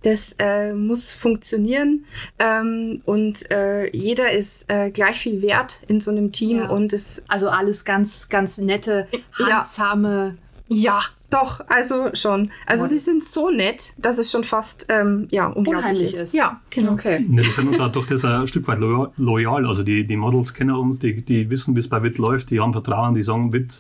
Das 0.03 0.35
äh, 0.39 0.71
muss 0.73 1.11
funktionieren 1.11 2.05
ähm, 2.39 3.01
und 3.03 3.51
äh, 3.51 3.93
jeder 3.93 4.31
ist 4.31 4.69
äh, 4.69 4.91
gleich 4.91 5.19
viel 5.19 5.41
wert 5.41 5.81
in 5.89 5.99
so 5.99 6.11
einem 6.11 6.31
Team 6.31 6.59
Ja. 6.59 6.69
und 6.69 6.93
es 6.93 7.25
Also 7.27 7.49
alles 7.49 7.83
ganz, 7.83 8.29
ganz 8.29 8.57
nette, 8.59 9.09
Ja. 9.37 9.57
handsame. 9.57 10.37
ja 10.69 11.01
doch 11.29 11.61
also 11.69 12.09
schon 12.13 12.51
also 12.65 12.83
Und- 12.83 12.89
sie 12.89 12.97
sind 12.99 13.23
so 13.23 13.49
nett 13.51 13.93
dass 13.97 14.17
es 14.17 14.31
schon 14.31 14.43
fast 14.43 14.87
ähm, 14.89 15.27
ja 15.31 15.45
unglaublich 15.47 15.75
Unheimlich 15.83 16.13
ist. 16.13 16.19
ist. 16.21 16.33
ja 16.33 16.59
genau 16.69 16.93
Okay. 16.93 17.25
Ja, 17.31 17.41
die 17.43 17.49
sind 17.49 17.67
uns 17.67 17.79
auch 17.79 17.91
durch 17.91 18.07
das 18.07 18.25
ein 18.25 18.47
Stück 18.47 18.67
weit 18.67 18.79
loyal- 18.79 19.11
loyal. 19.17 19.65
Also 19.67 19.83
die, 19.83 20.05
die 20.05 20.17
Models 20.17 20.53
kennen 20.53 20.75
uns, 20.75 20.99
die, 20.99 21.21
die 21.23 21.49
wissen, 21.49 21.75
wie 21.75 21.79
es 21.79 21.87
bei 21.87 22.01
WIT 22.03 22.17
läuft, 22.17 22.49
die 22.49 22.59
haben 22.59 22.73
Vertrauen, 22.73 23.13
die 23.13 23.21
sagen, 23.23 23.53
WIT 23.53 23.79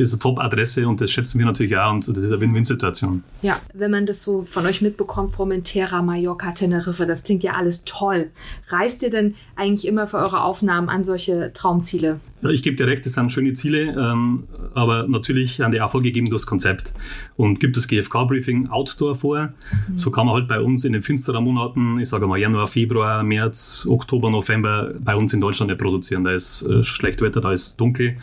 ist 0.00 0.12
eine 0.12 0.20
Top-Adresse 0.20 0.88
und 0.88 1.00
das 1.00 1.10
schätzen 1.10 1.38
wir 1.38 1.46
natürlich 1.46 1.76
auch 1.76 1.92
und 1.92 2.08
das 2.08 2.18
ist 2.18 2.32
eine 2.32 2.40
Win-Win-Situation. 2.40 3.22
Ja, 3.42 3.60
wenn 3.74 3.90
man 3.90 4.06
das 4.06 4.22
so 4.22 4.44
von 4.44 4.66
euch 4.66 4.80
mitbekommt, 4.80 5.32
Formentera, 5.32 6.02
Mallorca, 6.02 6.52
Teneriffa, 6.52 7.04
das 7.04 7.24
klingt 7.24 7.42
ja 7.42 7.52
alles 7.52 7.84
toll. 7.84 8.30
Reist 8.68 9.02
ihr 9.02 9.10
denn 9.10 9.34
eigentlich 9.56 9.86
immer 9.86 10.06
für 10.06 10.18
eure 10.18 10.42
Aufnahmen 10.42 10.88
an 10.88 11.04
solche 11.04 11.52
Traumziele? 11.52 12.20
Ja, 12.42 12.48
ich 12.48 12.62
gebe 12.62 12.76
dir 12.76 12.86
recht, 12.86 13.04
das 13.04 13.14
sind 13.14 13.30
schöne 13.30 13.52
Ziele, 13.52 13.94
ähm, 13.98 14.44
aber 14.74 15.06
natürlich 15.06 15.56
sind 15.56 15.72
die 15.72 15.80
auch 15.80 15.90
vorgegeben 15.90 16.30
durchs 16.30 16.46
Konzept. 16.46 16.94
Und 17.36 17.60
gibt 17.60 17.76
das 17.76 17.86
GFK-Briefing 17.88 18.68
Outdoor 18.68 19.14
vor, 19.14 19.52
so 19.94 20.10
kann 20.10 20.26
man 20.26 20.34
halt 20.34 20.48
bei 20.48 20.60
uns 20.60 20.84
in 20.84 20.92
den 20.92 21.02
finsteren 21.02 21.44
Monaten, 21.44 22.00
ich 22.00 22.08
sage 22.08 22.26
mal 22.26 22.38
Januar, 22.38 22.66
Februar, 22.66 23.22
März, 23.22 23.86
Oktober, 23.88 24.30
November, 24.30 24.94
bei 24.98 25.14
uns 25.14 25.32
in 25.34 25.40
Deutschland 25.40 25.70
nicht 25.70 25.80
produzieren. 25.80 26.24
Da 26.24 26.32
ist 26.32 26.62
äh, 26.62 26.82
schlecht 26.82 27.20
Wetter, 27.20 27.40
da 27.40 27.52
ist 27.52 27.78
dunkel. 27.78 28.16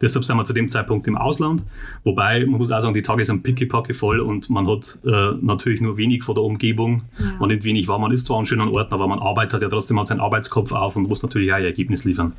Deshalb 0.00 0.24
sind 0.24 0.36
wir 0.36 0.44
zu 0.44 0.52
dem 0.52 0.68
Zeitpunkt 0.68 1.06
im 1.06 1.16
Ausland. 1.24 1.64
Wobei, 2.04 2.44
man 2.44 2.58
muss 2.58 2.70
auch 2.70 2.80
sagen, 2.80 2.94
die 2.94 3.02
Tage 3.02 3.24
sind 3.24 3.42
pickepacke 3.42 3.94
voll 3.94 4.20
und 4.20 4.50
man 4.50 4.66
hat 4.66 4.98
äh, 5.06 5.32
natürlich 5.40 5.80
nur 5.80 5.96
wenig 5.96 6.22
von 6.22 6.34
der 6.34 6.44
Umgebung. 6.44 7.02
Ja. 7.18 7.36
Man 7.40 7.48
nimmt 7.48 7.64
wenig 7.64 7.88
wahr, 7.88 7.98
man 7.98 8.12
ist 8.12 8.26
zwar 8.26 8.38
an 8.38 8.46
schönen 8.46 8.68
Orten, 8.68 8.92
aber 8.92 9.08
man 9.08 9.18
arbeitet 9.18 9.62
ja 9.62 9.68
trotzdem 9.68 9.98
halt 9.98 10.08
seinen 10.08 10.20
Arbeitskopf 10.20 10.72
auf 10.72 10.96
und 10.96 11.08
muss 11.08 11.22
natürlich 11.22 11.50
auch 11.52 11.56
ein 11.56 11.64
Ergebnis 11.64 12.04
liefern. 12.04 12.34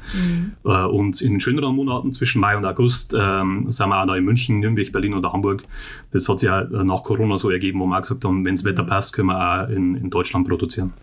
Äh, 0.63 0.69
und 0.69 1.21
in 1.21 1.31
den 1.31 1.39
schöneren 1.39 1.75
Monaten 1.75 2.13
zwischen 2.13 2.41
Mai 2.41 2.55
und 2.55 2.65
August 2.65 3.15
ähm, 3.17 3.71
sind 3.71 3.89
wir 3.89 4.01
auch 4.01 4.05
da 4.05 4.15
in 4.15 4.23
München, 4.23 4.59
Nürnberg, 4.59 4.91
Berlin 4.91 5.13
oder 5.13 5.33
Hamburg. 5.33 5.63
Das 6.11 6.29
hat 6.29 6.39
sich 6.39 6.47
ja 6.47 6.61
äh, 6.61 6.83
nach 6.83 7.03
Corona 7.03 7.37
so 7.37 7.49
ergeben, 7.49 7.79
wo 7.79 7.85
wir 7.85 7.97
auch 7.97 8.01
gesagt 8.01 8.23
haben, 8.23 8.45
wenn 8.45 8.55
das 8.55 8.63
Wetter 8.63 8.83
passt, 8.83 9.13
können 9.13 9.29
wir 9.29 9.65
auch 9.65 9.69
in, 9.69 9.95
in 9.95 10.09
Deutschland 10.09 10.47
produzieren. 10.47 10.93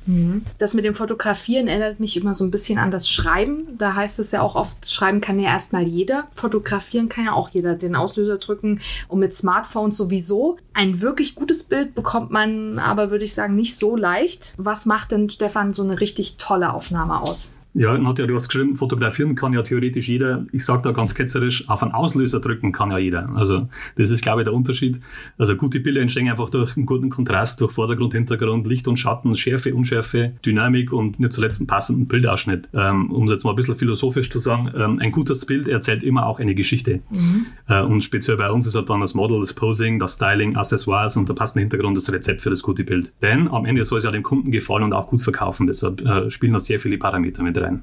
Das 0.59 0.75
mit 0.75 0.85
dem 0.85 0.95
Fotografieren 0.95 1.67
erinnert 1.67 2.01
mich 2.01 2.17
immer 2.17 2.35
so 2.35 2.45
ein 2.45 2.51
bisschen 2.51 2.79
an 2.79 2.91
das 2.91 3.11
Schreiben. 3.11 3.65
Da 3.77 3.95
heißt 3.95 4.19
es 4.19 4.33
ja 4.33 4.41
auch 4.41 4.55
oft, 4.55 4.91
schreiben 4.91 5.21
kann 5.21 5.39
ja 5.39 5.51
erstmal 5.51 5.83
jeder. 5.83 6.29
Fotografieren 6.33 7.09
kann 7.09 7.25
ja 7.25 7.33
auch 7.33 7.51
jeder. 7.51 7.62
Den 7.63 7.97
Auslöser 7.97 8.39
drücken 8.39 8.81
und 9.09 9.19
mit 9.19 9.35
Smartphones 9.35 9.97
sowieso. 9.97 10.59
Ein 10.75 11.01
wirklich 11.01 11.35
gutes 11.35 11.65
Bild 11.65 11.95
bekommt 11.95 12.31
man 12.31 12.79
aber, 12.79 13.11
würde 13.11 13.25
ich 13.25 13.35
sagen, 13.35 13.55
nicht 13.55 13.77
so 13.77 13.97
leicht. 13.97 14.55
Was 14.57 14.87
macht 14.87 15.13
denn, 15.13 15.31
Stefan, 15.31 15.73
so 15.73 15.83
eine 15.83 16.01
richtig 16.01 16.37
tolle 16.37 16.73
Aufnahme 16.73 17.21
aus? 17.21 17.53
Ja, 17.75 17.97
Nadja, 17.97 18.27
du 18.27 18.35
hast 18.35 18.51
geschrieben, 18.51 18.77
fotografieren 18.77 19.35
kann 19.35 19.55
ja 19.55 19.63
theoretisch 19.63 20.07
jeder. 20.07 20.45
Ich 20.53 20.63
sage 20.63 20.83
da 20.83 20.93
ganz 20.93 21.15
ketzerisch, 21.15 21.69
auf 21.71 21.83
einen 21.83 21.93
Auslöser 21.93 22.39
drücken 22.39 22.71
kann 22.71 22.91
ja 22.91 22.99
jeder. 22.99 23.31
Also 23.35 23.69
das 23.97 24.11
ist, 24.11 24.23
glaube 24.23 24.43
ich, 24.43 24.45
der 24.45 24.53
Unterschied. 24.53 25.01
Also 25.39 25.57
gute 25.57 25.81
Bilder 25.81 26.03
entstehen 26.03 26.29
einfach 26.29 26.51
durch 26.51 26.77
einen 26.77 26.85
guten 26.85 27.09
Kontrast, 27.09 27.63
durch 27.63 27.73
Vordergrund, 27.73 28.13
Hintergrund, 28.13 28.67
Licht 28.67 28.89
und 28.89 28.99
Schatten, 28.99 29.35
Schärfe, 29.37 29.75
Unschärfe, 29.75 30.33
Dynamik 30.45 30.93
und 30.93 31.19
nicht 31.19 31.33
zuletzt 31.33 31.61
einen 31.61 31.67
passenden 31.67 32.09
Bildausschnitt. 32.09 32.69
Ähm, 32.75 33.11
um 33.11 33.25
es 33.25 33.31
jetzt 33.31 33.45
mal 33.45 33.51
ein 33.53 33.57
bisschen 33.57 33.77
philosophisch 33.77 34.29
zu 34.29 34.39
sagen, 34.39 34.71
ähm, 34.77 34.99
ein 34.99 35.11
gutes 35.11 35.47
Bild 35.47 35.67
erzählt 35.67 36.03
immer 36.03 36.27
auch 36.27 36.41
eine 36.41 36.55
Geschichte. 36.55 37.01
Äh, 37.69 37.83
und 37.83 38.03
speziell 38.05 38.37
bei 38.37 38.51
uns 38.51 38.67
ist 38.67 38.75
halt 38.75 38.91
dann 38.91 39.01
das 39.01 39.15
Model, 39.15 39.41
das 39.41 39.55
Posing, 39.55 39.99
das 39.99 40.17
Styling, 40.17 40.57
Accessoires 40.57 41.17
und 41.17 41.27
der 41.27 41.35
passende 41.35 41.63
Hintergrund 41.63 41.97
das 41.97 42.13
Rezept 42.13 42.43
für 42.43 42.51
das 42.51 42.63
gute 42.63 42.85
Bild. 42.85 43.15
Denn 43.23 43.49
am 43.49 43.65
Ende 43.65 43.83
soll 43.83 43.97
es 43.97 44.05
ja 44.05 44.11
dem 44.11 44.23
Kunden 44.23 44.51
gefallen 44.51 44.85
und 44.85 44.93
auch 44.93 45.07
gut 45.07 45.23
verkaufen. 45.23 45.67
Deshalb 45.67 46.03
äh, 46.03 46.31
spielen 46.31 46.53
da 46.53 46.59
sehr 46.59 46.79
viele 46.79 46.99
Parameter 46.99 47.43
mit 47.43 47.62
rein. 47.63 47.83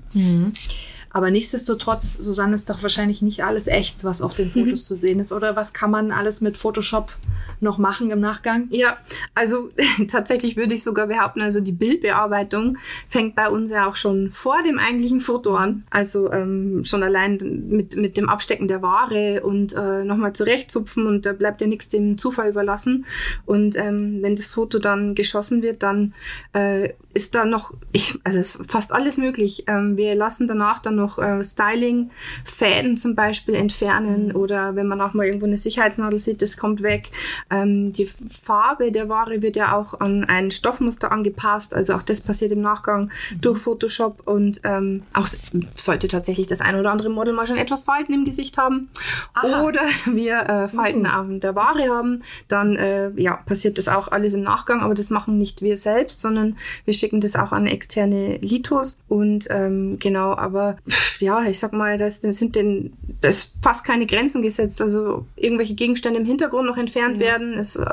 Aber 1.12 1.32
nichtsdestotrotz, 1.32 2.14
Susanne, 2.14 2.56
ist 2.56 2.70
doch 2.70 2.84
wahrscheinlich 2.84 3.22
nicht 3.22 3.44
alles 3.44 3.68
echt, 3.68 4.04
was 4.04 4.22
auf 4.22 4.36
den 4.36 4.52
Fotos 4.52 4.86
zu 4.86 4.96
sehen 4.96 5.20
ist. 5.20 5.32
Oder 5.32 5.56
was 5.56 5.74
kann 5.74 5.92
man 5.92 6.12
alles 6.12 6.42
mit 6.42 6.58
Photoshop 6.58 7.18
noch 7.62 7.78
machen 7.78 8.12
im 8.12 8.20
Nachgang? 8.20 8.68
Ja, 8.70 8.98
also 9.36 9.72
tatsächlich 10.08 10.56
würde 10.56 10.76
ich 10.76 10.84
sogar 10.84 11.08
behaupten, 11.08 11.42
also 11.42 11.62
die 11.62 11.72
Bildbearbeitung 11.72 12.78
fängt 13.08 13.36
bei 13.36 13.50
uns 13.50 13.72
ja 13.72 13.88
auch 13.88 13.96
schon 13.96 14.32
vor 14.32 14.62
dem 14.64 14.78
eigentlichen 14.78 15.20
Foto 15.20 15.56
an. 15.56 15.84
Also 15.90 16.32
ähm, 16.32 16.84
schon 16.86 17.04
allein 17.04 17.38
mit, 17.70 17.96
mit 17.96 18.18
dem 18.18 18.30
Abstecken 18.30 18.68
der 18.68 18.82
Ware 18.82 19.42
und 19.44 19.74
äh, 19.74 20.04
nochmal 20.04 20.34
zurechtzupfen 20.34 21.08
und 21.08 21.26
da 21.26 21.34
bleibt 21.34 21.62
ja 21.62 21.68
nichts 21.68 21.90
dem 21.90 22.18
Zufall 22.18 22.50
überlassen. 22.50 23.06
Und 23.46 23.76
ähm, 23.78 24.20
wenn 24.22 24.36
das 24.36 24.48
Foto 24.48 24.80
dann 24.80 25.16
geschossen 25.16 25.64
wird, 25.64 25.84
dann 25.84 26.14
äh, 26.54 26.94
ist 27.14 27.36
da 27.36 27.46
noch, 27.46 27.74
ich, 27.92 28.20
also 28.24 28.40
ist 28.40 28.60
fast 28.68 28.94
alles 28.94 29.18
möglich. 29.18 29.64
Ähm, 29.68 29.98
wir 29.98 30.14
lassen 30.16 30.48
danach 30.48 30.80
dann 30.80 30.99
noch 31.00 31.18
äh, 31.18 31.44
Styling, 31.44 32.12
Fäden 32.44 32.98
zum 32.98 33.16
Beispiel 33.16 33.56
entfernen 33.56 34.32
oder 34.32 34.76
wenn 34.76 34.88
man 34.88 35.02
auch 35.02 35.14
mal 35.14 35.26
irgendwo 35.26 35.46
eine 35.46 35.58
Sicherheitsnadel 35.58 36.20
sieht, 36.20 36.42
das 36.42 36.58
kommt 36.58 36.84
weg. 36.84 37.12
Ähm, 37.50 37.92
die 37.92 38.06
Farbe 38.06 38.92
der 38.92 39.10
Ware 39.10 39.42
wird 39.42 39.56
ja 39.56 39.76
auch 39.76 40.00
an 40.00 40.26
ein 40.26 40.52
Stoffmuster 40.52 41.12
angepasst, 41.12 41.74
also 41.74 41.94
auch 41.94 42.04
das 42.04 42.22
passiert 42.22 42.52
im 42.52 42.62
Nachgang 42.62 43.12
durch 43.42 43.60
Photoshop 43.60 44.28
und 44.28 44.62
ähm, 44.64 45.04
auch 45.14 45.28
sollte 45.76 46.08
tatsächlich 46.08 46.48
das 46.48 46.62
ein 46.62 46.76
oder 46.76 46.92
andere 46.92 47.10
Model 47.10 47.34
mal 47.34 47.48
schon 47.48 47.58
etwas 47.58 47.84
Falten 47.84 48.14
im 48.14 48.26
Gesicht 48.26 48.58
haben. 48.58 48.90
Aha. 49.34 49.64
oder 49.64 49.82
wir 50.06 50.40
äh, 50.50 50.68
Falten 50.68 51.06
an 51.06 51.40
der 51.40 51.56
Ware 51.56 51.90
haben, 51.90 52.22
dann 52.48 52.76
äh, 52.76 53.12
ja, 53.16 53.38
passiert 53.46 53.78
das 53.78 53.88
auch 53.88 54.10
alles 54.10 54.34
im 54.34 54.42
Nachgang, 54.42 54.82
aber 54.82 54.94
das 54.94 55.10
machen 55.10 55.38
nicht 55.38 55.62
wir 55.62 55.78
selbst, 55.78 56.22
sondern 56.22 56.58
wir 56.86 56.94
schicken 56.94 57.22
das 57.22 57.36
auch 57.36 57.52
an 57.52 57.68
externe 57.68 58.38
Litos. 58.38 59.00
Und 59.08 59.48
ähm, 59.50 59.98
genau, 60.00 60.36
aber 60.36 60.78
ja, 61.20 61.44
ich 61.44 61.60
sag 61.60 61.74
mal, 61.74 61.98
das 61.98 62.22
sind 62.22 62.56
denn 62.56 62.94
das 63.22 63.56
fast 63.62 63.86
keine 63.86 64.06
Grenzen 64.06 64.42
gesetzt, 64.42 64.82
also 64.82 65.26
irgendwelche 65.36 65.76
Gegenstände 65.76 66.20
im 66.20 66.26
Hintergrund 66.26 66.68
noch 66.68 66.78
entfernt 66.78 67.16
Ja. 67.16 67.22
werden, 67.22 67.54
ist 67.54 67.76
äh, 67.76 67.86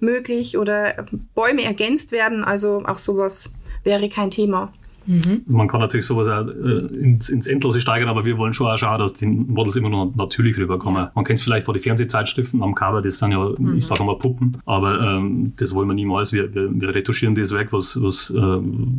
möglich 0.00 0.58
oder 0.58 1.06
Bäume 1.34 1.62
ergänzt 1.64 2.12
werden, 2.12 2.44
also 2.44 2.82
auch 2.86 2.98
sowas 2.98 3.54
wäre 3.84 4.08
kein 4.08 4.30
Thema. 4.30 4.72
Mhm. 5.06 5.42
Also 5.46 5.56
man 5.56 5.68
kann 5.68 5.80
natürlich 5.80 6.06
sowas 6.06 6.28
auch 6.28 6.46
äh, 6.48 6.86
ins, 6.96 7.28
ins, 7.28 7.46
Endlose 7.46 7.80
steigern, 7.80 8.08
aber 8.08 8.24
wir 8.24 8.38
wollen 8.38 8.52
schon 8.52 8.66
auch 8.66 8.78
schauen, 8.78 8.98
dass 8.98 9.14
die 9.14 9.26
Models 9.26 9.76
immer 9.76 9.90
noch 9.90 10.14
natürlich 10.14 10.56
rüberkommen. 10.58 11.08
Man 11.14 11.24
kennt 11.24 11.38
es 11.38 11.44
vielleicht 11.44 11.66
vor 11.66 11.74
die 11.74 11.80
Fernsehzeitschriften 11.80 12.62
am 12.62 12.74
Cover, 12.74 13.02
das 13.02 13.18
sind 13.18 13.32
ja, 13.32 13.48
mhm. 13.56 13.76
ich 13.76 13.86
sage 13.86 14.02
mal 14.04 14.16
Puppen, 14.16 14.56
aber 14.64 15.00
ähm, 15.00 15.52
das 15.56 15.74
wollen 15.74 15.88
wir 15.88 15.94
niemals. 15.94 16.32
Wir, 16.32 16.54
wir, 16.54 16.68
wir 16.72 16.94
retuschieren 16.94 17.34
das 17.34 17.52
weg, 17.52 17.68
was, 17.70 18.00
was, 18.00 18.30
ähm, 18.30 18.98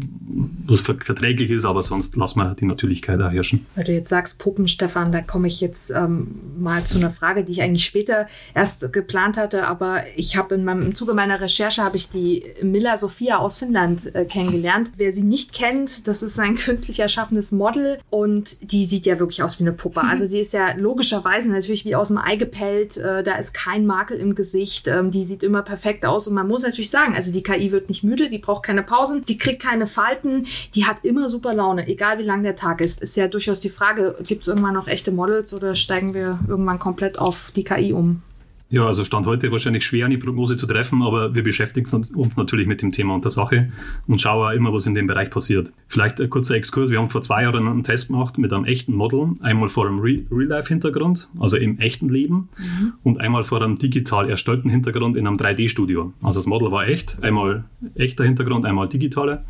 was 0.68 0.82
verträglich 0.82 1.50
ist, 1.50 1.66
aber 1.66 1.84
sonst 1.84 2.16
lassen 2.16 2.40
wir 2.40 2.56
die 2.56 2.66
Natürlichkeit 2.66 3.20
da 3.20 3.30
herrschen. 3.30 3.66
Weil 3.76 3.86
du 3.86 3.94
jetzt 3.94 4.10
sagst 4.10 4.40
Puppen, 4.40 4.68
Stefan, 4.68 5.12
da 5.12 5.22
komme 5.22 5.48
ich 5.48 5.62
jetzt 5.62 5.92
ähm, 5.92 6.28
mal 6.58 6.84
zu 6.84 6.98
einer 6.98 7.10
Frage, 7.10 7.44
die 7.44 7.52
ich 7.52 7.62
eigentlich 7.62 7.86
später 7.86 8.28
erst 8.54 8.92
geplant 8.94 9.38
hatte, 9.38 9.68
aber 9.68 10.02
ich 10.16 10.38
habe 10.38 10.56
in 10.56 10.64
meinem, 10.64 10.84
im 10.84 10.96
Zuge 10.96 11.14
meiner 11.14 11.40
Recherche 11.42 11.84
habe 11.84 11.98
ich 11.98 12.10
die 12.10 12.44
Milla 12.62 12.98
Sophia 12.98 13.38
aus 13.38 13.58
Finnland 13.58 14.14
äh, 14.16 14.26
kennengelernt. 14.26 14.92
Wer 14.98 15.12
sie 15.12 15.24
nicht 15.24 15.54
kennt, 15.54 15.95
das 16.04 16.24
ist 16.24 16.40
ein 16.40 16.56
künstlich 16.56 17.00
erschaffenes 17.00 17.52
Model 17.52 18.00
und 18.10 18.72
die 18.72 18.86
sieht 18.86 19.06
ja 19.06 19.20
wirklich 19.20 19.44
aus 19.44 19.60
wie 19.60 19.64
eine 19.64 19.74
Puppe. 19.74 20.02
Also 20.16 20.28
die 20.28 20.40
ist 20.40 20.54
ja 20.54 20.74
logischerweise 20.78 21.52
natürlich 21.52 21.84
wie 21.84 21.96
aus 21.96 22.08
dem 22.08 22.18
Ei 22.18 22.38
gepellt. 22.38 22.96
Äh, 22.96 23.22
da 23.24 23.36
ist 23.36 23.54
kein 23.54 23.86
Makel 23.86 24.18
im 24.18 24.34
Gesicht. 24.34 24.88
Ähm, 24.88 25.12
die 25.12 25.24
sieht 25.24 25.44
immer 25.44 25.62
perfekt 25.62 26.06
aus 26.06 26.28
und 26.28 26.36
man 26.36 26.48
muss 26.48 26.64
natürlich 26.64 26.90
sagen, 26.90 27.16
also 27.16 27.34
die 27.34 27.44
KI 27.44 27.72
wird 27.74 27.90
nicht 27.90 28.04
müde, 28.04 28.30
die 28.30 28.38
braucht 28.38 28.64
keine 28.64 28.84
Pausen, 28.84 29.26
die 29.26 29.38
kriegt 29.38 29.62
keine 29.62 29.88
Falten, 29.88 30.46
die 30.74 30.86
hat 30.86 31.04
immer 31.04 31.30
super 31.30 31.54
Laune, 31.54 31.88
egal 31.88 32.20
wie 32.20 32.24
lang 32.24 32.44
der 32.44 32.56
Tag 32.56 32.80
ist. 32.80 33.02
Ist 33.02 33.18
ja 33.18 33.28
durchaus 33.28 33.60
die 33.60 33.70
Frage, 33.70 34.16
gibt 34.26 34.44
es 34.44 34.48
irgendwann 34.48 34.76
noch 34.76 34.88
echte 34.88 35.12
Models 35.12 35.54
oder 35.54 35.76
steigen 35.76 36.14
wir 36.14 36.40
irgendwann 36.48 36.80
komplett 36.80 37.20
auf 37.20 37.52
die 37.56 37.64
KI 37.64 37.92
um? 37.92 38.22
Ja, 38.70 38.88
also 38.88 39.06
Stand 39.06 39.28
heute 39.28 39.52
wahrscheinlich 39.52 39.86
schwer, 39.86 40.08
eine 40.08 40.18
Prognose 40.18 40.58
zu 40.58 40.66
treffen, 40.66 41.04
aber 41.04 41.36
wir 41.36 41.44
beschäftigen 41.44 41.88
uns 42.16 42.36
natürlich 42.36 42.66
mit 42.66 42.82
dem 42.82 42.92
Thema 42.92 43.14
und 43.14 43.24
der 43.24 43.30
Sache 43.32 43.72
und 44.08 44.20
schauen 44.20 44.44
auch 44.44 44.56
immer, 44.56 44.74
was 44.74 44.88
in 44.88 44.96
dem 44.96 45.06
Bereich 45.06 45.30
passiert. 45.30 45.72
Vielleicht 45.88 46.20
ein 46.20 46.32
kurzer 46.32 46.56
Exkurs. 46.56 46.90
Wir 46.90 46.98
haben 46.98 47.12
vor 47.12 47.22
zwei 47.22 47.44
Jahren 47.44 47.68
einen 47.68 47.84
Test 47.84 48.08
gemacht 48.08 48.40
mit 48.40 48.52
einem 48.52 48.66
echten 48.66 48.96
Model, 48.96 49.36
einmal 49.42 49.70
vor 49.70 49.86
einem 49.86 50.00
Real-Life-Hintergrund, 50.00 51.30
also 51.40 51.58
im 51.58 51.78
echten 51.80 52.10
Leben, 52.10 52.50
mhm. 52.58 52.94
und 53.04 53.22
einmal 53.22 53.44
vor 53.44 53.62
einem 53.62 53.76
digital 53.76 54.30
erstellten 54.30 54.70
Hintergrund 54.70 55.16
in 55.16 55.28
einem 55.28 55.38
3D-Studio. 55.38 56.14
Also 56.24 56.40
das 56.40 56.48
Model 56.48 56.72
war 56.72 56.88
echt, 56.88 57.24
einmal 57.24 57.66
echter 57.94 58.24
Hintergrund, 58.24 58.66
einmal 58.66 58.88
digitale. 58.88 59.46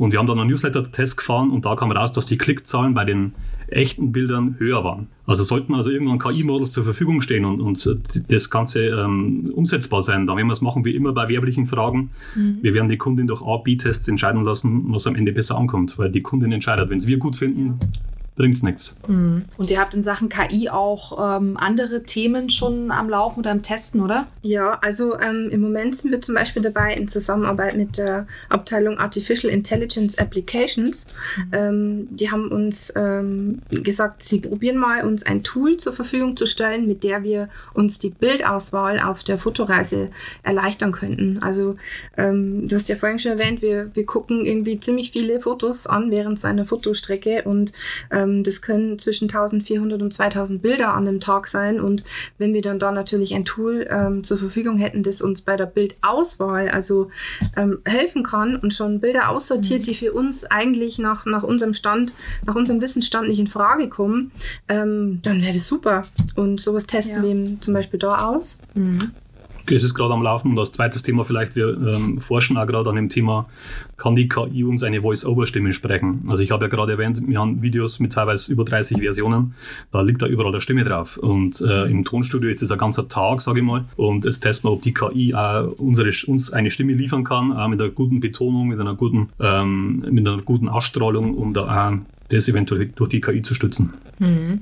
Und 0.00 0.12
wir 0.12 0.18
haben 0.18 0.26
dann 0.26 0.38
einen 0.38 0.48
Newsletter-Test 0.48 1.18
gefahren 1.18 1.50
und 1.50 1.66
da 1.66 1.76
kam 1.76 1.92
raus, 1.92 2.10
dass 2.10 2.24
die 2.24 2.38
Klickzahlen 2.38 2.94
bei 2.94 3.04
den 3.04 3.34
echten 3.68 4.12
Bildern 4.12 4.54
höher 4.56 4.82
waren. 4.82 5.08
Also 5.26 5.44
sollten 5.44 5.74
also 5.74 5.90
irgendwann 5.90 6.18
KI-Models 6.18 6.72
zur 6.72 6.84
Verfügung 6.84 7.20
stehen 7.20 7.44
und, 7.44 7.60
und 7.60 7.98
das 8.28 8.48
Ganze 8.48 8.80
ähm, 8.80 9.52
umsetzbar 9.54 10.00
sein, 10.00 10.26
dann 10.26 10.38
werden 10.38 10.46
wir 10.46 10.54
es 10.54 10.62
machen 10.62 10.86
wie 10.86 10.94
immer 10.94 11.12
bei 11.12 11.28
werblichen 11.28 11.66
Fragen. 11.66 12.12
Mhm. 12.34 12.60
Wir 12.62 12.72
werden 12.72 12.88
die 12.88 12.96
Kundin 12.96 13.26
durch 13.26 13.42
A-B-Tests 13.42 14.08
entscheiden 14.08 14.42
lassen, 14.42 14.86
was 14.86 15.06
am 15.06 15.16
Ende 15.16 15.32
besser 15.32 15.58
ankommt, 15.58 15.98
weil 15.98 16.10
die 16.10 16.22
Kundin 16.22 16.50
entscheidet. 16.50 16.88
Wenn 16.88 16.96
es 16.96 17.06
wir 17.06 17.18
gut 17.18 17.36
finden, 17.36 17.78
bringt 18.36 18.56
es 18.56 18.62
nichts. 18.62 18.96
Mhm. 19.06 19.44
Und 19.58 19.70
ihr 19.70 19.78
habt 19.78 19.94
in 19.94 20.02
Sachen 20.02 20.28
KI 20.28 20.70
auch 20.70 21.36
ähm, 21.36 21.56
andere 21.58 22.04
Themen 22.04 22.48
schon 22.48 22.90
am 22.90 23.10
Laufen 23.10 23.40
oder 23.40 23.50
am 23.50 23.62
Testen, 23.62 24.00
oder? 24.00 24.28
Ja, 24.40 24.78
also 24.80 25.18
ähm, 25.20 25.50
im 25.50 25.60
Moment 25.60 25.94
sind 25.96 26.10
wir 26.10 26.22
zum 26.22 26.36
Beispiel 26.36 26.62
dabei 26.62 26.94
in 26.94 27.06
Zusammenarbeit 27.06 27.76
mit 27.76 27.98
der 27.98 28.26
Abteilung 28.48 28.98
Artificial 28.98 29.52
Intelligence 29.52 30.16
Applications. 30.16 31.12
Mhm. 31.36 31.50
Ähm, 31.52 32.08
die 32.10 32.30
haben 32.30 32.48
uns 32.48 32.92
ähm, 32.96 33.60
gesagt, 33.68 34.22
sie 34.22 34.40
probieren 34.40 34.78
mal, 34.78 35.04
uns 35.04 35.22
ein 35.24 35.42
Tool 35.42 35.76
zur 35.76 35.92
Verfügung 35.92 36.36
zu 36.36 36.46
stellen, 36.46 36.86
mit 36.86 37.04
der 37.04 37.22
wir 37.22 37.48
uns 37.74 37.98
die 37.98 38.10
Bildauswahl 38.10 39.00
auf 39.00 39.22
der 39.22 39.38
Fotoreise 39.38 40.10
erleichtern 40.42 40.92
könnten. 40.92 41.42
Also 41.42 41.76
ähm, 42.16 42.66
du 42.66 42.74
hast 42.74 42.88
ja 42.88 42.96
vorhin 42.96 43.18
schon 43.18 43.32
erwähnt, 43.32 43.60
wir, 43.60 43.90
wir 43.94 44.06
gucken 44.06 44.46
irgendwie 44.46 44.80
ziemlich 44.80 45.10
viele 45.10 45.40
Fotos 45.40 45.86
an 45.86 46.10
während 46.10 46.38
so 46.38 46.48
einer 46.48 46.64
Fotostrecke 46.64 47.42
und 47.44 47.72
äh, 48.10 48.19
ähm, 48.20 48.42
das 48.42 48.62
können 48.62 48.98
zwischen 48.98 49.24
1400 49.24 50.00
und 50.02 50.12
2000 50.12 50.62
Bilder 50.62 50.94
an 50.94 51.06
dem 51.06 51.20
Tag 51.20 51.46
sein. 51.46 51.80
Und 51.80 52.04
wenn 52.38 52.54
wir 52.54 52.62
dann 52.62 52.78
da 52.78 52.92
natürlich 52.92 53.34
ein 53.34 53.44
Tool 53.44 53.86
ähm, 53.90 54.24
zur 54.24 54.38
Verfügung 54.38 54.78
hätten, 54.78 55.02
das 55.02 55.22
uns 55.22 55.42
bei 55.42 55.56
der 55.56 55.66
Bildauswahl 55.66 56.68
also 56.68 57.10
ähm, 57.56 57.78
helfen 57.84 58.22
kann 58.22 58.56
und 58.56 58.74
schon 58.74 59.00
Bilder 59.00 59.28
aussortiert, 59.28 59.80
mhm. 59.80 59.84
die 59.84 59.94
für 59.94 60.12
uns 60.12 60.44
eigentlich 60.44 60.98
nach, 60.98 61.26
nach 61.26 61.42
unserem 61.42 61.74
Stand, 61.74 62.12
nach 62.46 62.54
unserem 62.54 62.80
Wissensstand 62.80 63.28
nicht 63.28 63.40
in 63.40 63.46
Frage 63.46 63.88
kommen, 63.88 64.30
ähm, 64.68 65.20
dann 65.22 65.40
wäre 65.40 65.52
das 65.52 65.66
super. 65.66 66.04
Und 66.36 66.60
sowas 66.60 66.86
testen 66.86 67.24
ja. 67.24 67.34
wir 67.34 67.60
zum 67.60 67.74
Beispiel 67.74 67.98
da 67.98 68.26
aus. 68.26 68.62
Mhm 68.74 69.12
es 69.66 69.84
ist 69.84 69.94
gerade 69.94 70.14
am 70.14 70.22
Laufen. 70.22 70.52
Und 70.52 70.58
als 70.58 70.72
zweites 70.72 71.02
Thema 71.02 71.24
vielleicht, 71.24 71.56
wir 71.56 71.68
ähm, 71.68 72.20
forschen 72.20 72.56
auch 72.56 72.66
gerade 72.66 72.90
an 72.90 72.96
dem 72.96 73.08
Thema, 73.08 73.46
kann 73.96 74.14
die 74.14 74.28
KI 74.28 74.64
uns 74.64 74.82
eine 74.82 75.02
Voice-Over-Stimme 75.02 75.72
sprechen? 75.72 76.24
Also 76.28 76.42
ich 76.42 76.50
habe 76.50 76.64
ja 76.64 76.68
gerade 76.68 76.92
erwähnt, 76.92 77.20
wir 77.26 77.38
haben 77.38 77.62
Videos 77.62 78.00
mit 78.00 78.12
teilweise 78.12 78.52
über 78.52 78.64
30 78.64 78.98
Versionen, 78.98 79.54
da 79.92 80.00
liegt 80.00 80.22
da 80.22 80.26
überall 80.26 80.50
eine 80.50 80.60
Stimme 80.60 80.84
drauf. 80.84 81.16
Und 81.16 81.60
äh, 81.60 81.84
im 81.90 82.04
Tonstudio 82.04 82.50
ist 82.50 82.62
das 82.62 82.70
ein 82.70 82.78
ganzer 82.78 83.08
Tag, 83.08 83.40
sage 83.40 83.60
ich 83.60 83.64
mal. 83.64 83.84
Und 83.96 84.24
es 84.24 84.40
testen 84.40 84.70
wir, 84.70 84.74
ob 84.74 84.82
die 84.82 84.94
KI 84.94 85.34
auch 85.34 85.72
unsere, 85.78 86.10
uns 86.26 86.52
eine 86.52 86.70
Stimme 86.70 86.92
liefern 86.94 87.24
kann, 87.24 87.52
auch 87.52 87.68
mit 87.68 87.80
einer 87.80 87.90
guten 87.90 88.20
Betonung, 88.20 88.68
mit 88.68 88.80
einer 88.80 88.94
guten, 88.94 89.28
ähm, 89.40 90.04
mit 90.10 90.26
einer 90.26 90.42
guten 90.42 90.68
Ausstrahlung, 90.68 91.34
um 91.36 91.52
da 91.52 91.62
auch 91.62 92.19
das 92.32 92.48
eventuell 92.48 92.86
durch 92.94 93.10
die 93.10 93.20
KI 93.20 93.42
zu 93.42 93.54
stützen. 93.54 93.94
Mhm. 94.18 94.60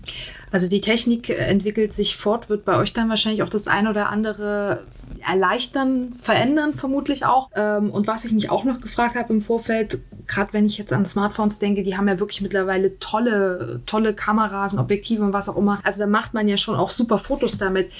Also 0.50 0.68
die 0.68 0.80
Technik 0.80 1.30
entwickelt 1.30 1.92
sich 1.92 2.16
fort, 2.16 2.48
wird 2.48 2.64
bei 2.64 2.78
euch 2.78 2.92
dann 2.92 3.08
wahrscheinlich 3.08 3.42
auch 3.42 3.48
das 3.48 3.68
ein 3.68 3.86
oder 3.86 4.08
andere 4.08 4.84
erleichtern, 5.26 6.14
verändern 6.16 6.74
vermutlich 6.74 7.26
auch. 7.26 7.50
Ähm, 7.54 7.90
und 7.90 8.06
was 8.06 8.24
ich 8.24 8.32
mich 8.32 8.50
auch 8.50 8.64
noch 8.64 8.80
gefragt 8.80 9.16
habe 9.16 9.32
im 9.32 9.40
Vorfeld, 9.40 9.98
gerade 10.26 10.52
wenn 10.52 10.66
ich 10.66 10.78
jetzt 10.78 10.92
an 10.92 11.04
Smartphones 11.04 11.58
denke, 11.58 11.82
die 11.82 11.96
haben 11.96 12.08
ja 12.08 12.18
wirklich 12.18 12.40
mittlerweile 12.40 12.98
tolle, 12.98 13.82
tolle 13.86 14.14
Kameras 14.14 14.74
und 14.74 14.80
Objektive 14.80 15.22
und 15.22 15.32
was 15.32 15.48
auch 15.48 15.56
immer. 15.56 15.80
Also 15.84 16.00
da 16.00 16.06
macht 16.06 16.34
man 16.34 16.48
ja 16.48 16.56
schon 16.56 16.76
auch 16.76 16.90
super 16.90 17.18
Fotos 17.18 17.58
damit. 17.58 17.90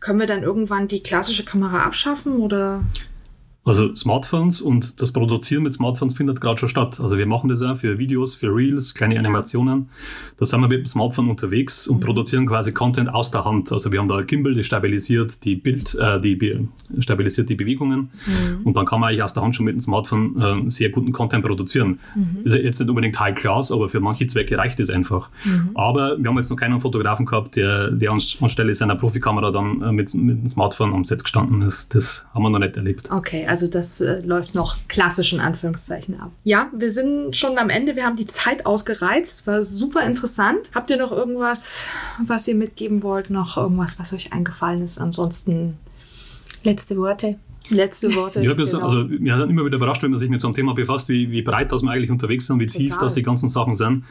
Können 0.00 0.20
wir 0.20 0.26
dann 0.26 0.42
irgendwann 0.42 0.88
die 0.88 1.02
klassische 1.02 1.44
Kamera 1.44 1.84
abschaffen 1.84 2.36
oder? 2.36 2.82
Also 3.64 3.94
Smartphones 3.94 4.60
und 4.60 5.00
das 5.00 5.12
Produzieren 5.12 5.62
mit 5.62 5.72
Smartphones 5.72 6.14
findet 6.14 6.40
gerade 6.40 6.58
schon 6.58 6.68
statt. 6.68 6.98
Also 7.00 7.16
wir 7.16 7.26
machen 7.26 7.48
das 7.48 7.62
ja 7.62 7.76
für 7.76 7.96
Videos, 7.98 8.34
für 8.34 8.48
Reels, 8.48 8.92
kleine 8.92 9.16
Animationen. 9.16 9.88
Da 10.36 10.46
sind 10.46 10.60
wir 10.60 10.66
mit 10.66 10.80
dem 10.80 10.86
Smartphone 10.86 11.30
unterwegs 11.30 11.86
und 11.86 11.98
mhm. 11.98 12.04
produzieren 12.04 12.46
quasi 12.46 12.72
Content 12.72 13.14
aus 13.14 13.30
der 13.30 13.44
Hand. 13.44 13.70
Also 13.70 13.92
wir 13.92 14.00
haben 14.00 14.08
da 14.08 14.16
ein 14.16 14.26
Gimbal, 14.26 14.54
das 14.54 14.66
stabilisiert 14.66 15.44
die 15.44 15.54
Bild, 15.54 15.94
äh, 15.94 16.20
die 16.20 16.68
stabilisiert 16.98 17.50
die 17.50 17.54
Bewegungen 17.54 18.10
mhm. 18.26 18.62
und 18.64 18.76
dann 18.76 18.84
kann 18.84 18.98
man 18.98 19.10
eigentlich 19.10 19.22
aus 19.22 19.32
der 19.32 19.44
Hand 19.44 19.54
schon 19.54 19.66
mit 19.66 19.74
dem 19.74 19.80
Smartphone 19.80 20.66
äh, 20.66 20.70
sehr 20.70 20.90
guten 20.90 21.12
Content 21.12 21.46
produzieren. 21.46 22.00
Mhm. 22.16 22.42
Jetzt 22.44 22.80
nicht 22.80 22.88
unbedingt 22.88 23.20
High 23.20 23.36
Class, 23.36 23.70
aber 23.70 23.88
für 23.88 24.00
manche 24.00 24.26
Zwecke 24.26 24.58
reicht 24.58 24.80
es 24.80 24.90
einfach. 24.90 25.30
Mhm. 25.44 25.70
Aber 25.74 26.18
wir 26.18 26.28
haben 26.28 26.36
jetzt 26.36 26.50
noch 26.50 26.56
keinen 26.56 26.80
Fotografen 26.80 27.26
gehabt, 27.26 27.54
der, 27.54 27.92
der 27.92 28.10
anstelle 28.10 28.74
seiner 28.74 28.96
Profikamera 28.96 29.52
dann 29.52 29.82
äh, 29.82 29.92
mit, 29.92 30.12
mit 30.14 30.38
dem 30.38 30.46
Smartphone 30.48 30.92
am 30.92 31.04
Set 31.04 31.22
gestanden 31.22 31.62
ist. 31.62 31.94
Das 31.94 32.26
haben 32.34 32.42
wir 32.42 32.50
noch 32.50 32.58
nicht 32.58 32.76
erlebt. 32.76 33.08
Okay, 33.12 33.46
also 33.52 33.66
das 33.66 34.00
äh, 34.00 34.22
läuft 34.22 34.54
noch 34.54 34.78
klassisch 34.88 35.34
in 35.34 35.40
Anführungszeichen 35.40 36.18
ab. 36.18 36.32
Ja, 36.42 36.70
wir 36.74 36.90
sind 36.90 37.36
schon 37.36 37.58
am 37.58 37.68
Ende. 37.68 37.96
Wir 37.96 38.06
haben 38.06 38.16
die 38.16 38.24
Zeit 38.24 38.64
ausgereizt. 38.64 39.46
War 39.46 39.62
super 39.62 40.06
interessant. 40.06 40.70
Habt 40.74 40.88
ihr 40.88 40.96
noch 40.96 41.12
irgendwas, 41.12 41.84
was 42.18 42.48
ihr 42.48 42.54
mitgeben 42.54 43.02
wollt? 43.02 43.28
Noch 43.28 43.58
irgendwas, 43.58 43.98
was 43.98 44.14
euch 44.14 44.32
eingefallen 44.32 44.82
ist? 44.82 44.98
Ansonsten 44.98 45.76
letzte 46.62 46.96
Worte. 46.96 47.38
Letzte 47.68 48.14
Worte. 48.14 48.42
Ja, 48.42 48.54
genau. 48.54 48.78
also, 48.80 49.08
wir 49.08 49.36
sind 49.36 49.50
immer 49.50 49.64
wieder 49.64 49.76
überrascht, 49.76 50.02
wenn 50.02 50.10
man 50.10 50.18
sich 50.18 50.28
mit 50.28 50.40
so 50.40 50.48
einem 50.48 50.54
Thema 50.54 50.74
befasst, 50.74 51.08
wie, 51.08 51.30
wie 51.30 51.42
breit 51.42 51.72
das 51.72 51.82
wir 51.82 51.90
eigentlich 51.90 52.10
unterwegs 52.10 52.46
sind, 52.46 52.60
wie 52.60 52.66
tief 52.66 52.98
das 52.98 53.14
die 53.14 53.22
ganzen 53.22 53.48
Sachen 53.48 53.74
sind. 53.74 54.04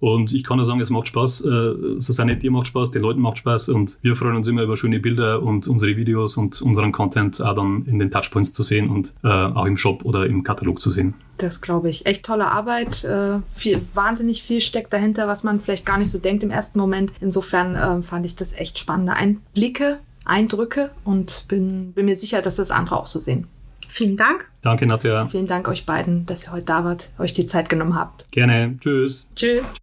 Und 0.00 0.32
ich 0.32 0.44
kann 0.44 0.56
nur 0.58 0.66
sagen, 0.66 0.80
es 0.80 0.90
macht 0.90 1.08
Spaß. 1.08 1.44
Äh, 1.44 1.74
Susanne, 1.98 2.36
dir 2.36 2.50
macht 2.50 2.68
Spaß, 2.68 2.90
den 2.90 3.02
Leuten 3.02 3.20
macht 3.20 3.38
Spaß 3.38 3.70
und 3.70 3.98
wir 4.02 4.14
freuen 4.14 4.36
uns 4.36 4.46
immer 4.46 4.62
über 4.62 4.76
schöne 4.76 5.00
Bilder 5.00 5.42
und 5.42 5.66
unsere 5.66 5.96
Videos 5.96 6.36
und 6.36 6.62
unseren 6.62 6.92
Content 6.92 7.40
auch 7.42 7.54
dann 7.54 7.84
in 7.86 7.98
den 7.98 8.10
Touchpoints 8.10 8.52
zu 8.52 8.62
sehen 8.62 8.90
und 8.90 9.12
äh, 9.24 9.28
auch 9.28 9.66
im 9.66 9.76
Shop 9.76 10.04
oder 10.04 10.26
im 10.26 10.44
Katalog 10.44 10.80
zu 10.80 10.90
sehen. 10.90 11.14
Das 11.38 11.60
glaube 11.60 11.88
ich. 11.88 12.06
Echt 12.06 12.24
tolle 12.24 12.46
Arbeit. 12.46 13.04
Äh, 13.04 13.40
viel, 13.50 13.80
wahnsinnig 13.94 14.42
viel 14.42 14.60
steckt 14.60 14.92
dahinter, 14.92 15.28
was 15.28 15.44
man 15.44 15.60
vielleicht 15.60 15.86
gar 15.86 15.98
nicht 15.98 16.10
so 16.10 16.18
denkt 16.18 16.42
im 16.42 16.50
ersten 16.50 16.78
Moment. 16.78 17.12
Insofern 17.20 17.74
äh, 17.74 18.02
fand 18.02 18.26
ich 18.26 18.36
das 18.36 18.52
echt 18.54 18.78
spannende 18.78 19.12
Einblicke 19.14 19.98
Eindrücke 20.28 20.90
und 21.04 21.46
bin, 21.48 21.92
bin 21.92 22.06
mir 22.06 22.16
sicher, 22.16 22.42
dass 22.42 22.56
das 22.56 22.70
andere 22.70 22.98
auch 22.98 23.06
so 23.06 23.18
sehen. 23.18 23.46
Vielen 23.88 24.16
Dank. 24.16 24.48
Danke, 24.60 24.86
Nadja. 24.86 25.26
Vielen 25.26 25.46
Dank 25.46 25.66
euch 25.68 25.86
beiden, 25.86 26.26
dass 26.26 26.46
ihr 26.46 26.52
heute 26.52 26.66
da 26.66 26.84
wart, 26.84 27.10
euch 27.18 27.32
die 27.32 27.46
Zeit 27.46 27.68
genommen 27.68 27.94
habt. 27.94 28.30
Gerne. 28.30 28.76
Tschüss. 28.80 29.28
Tschüss. 29.34 29.76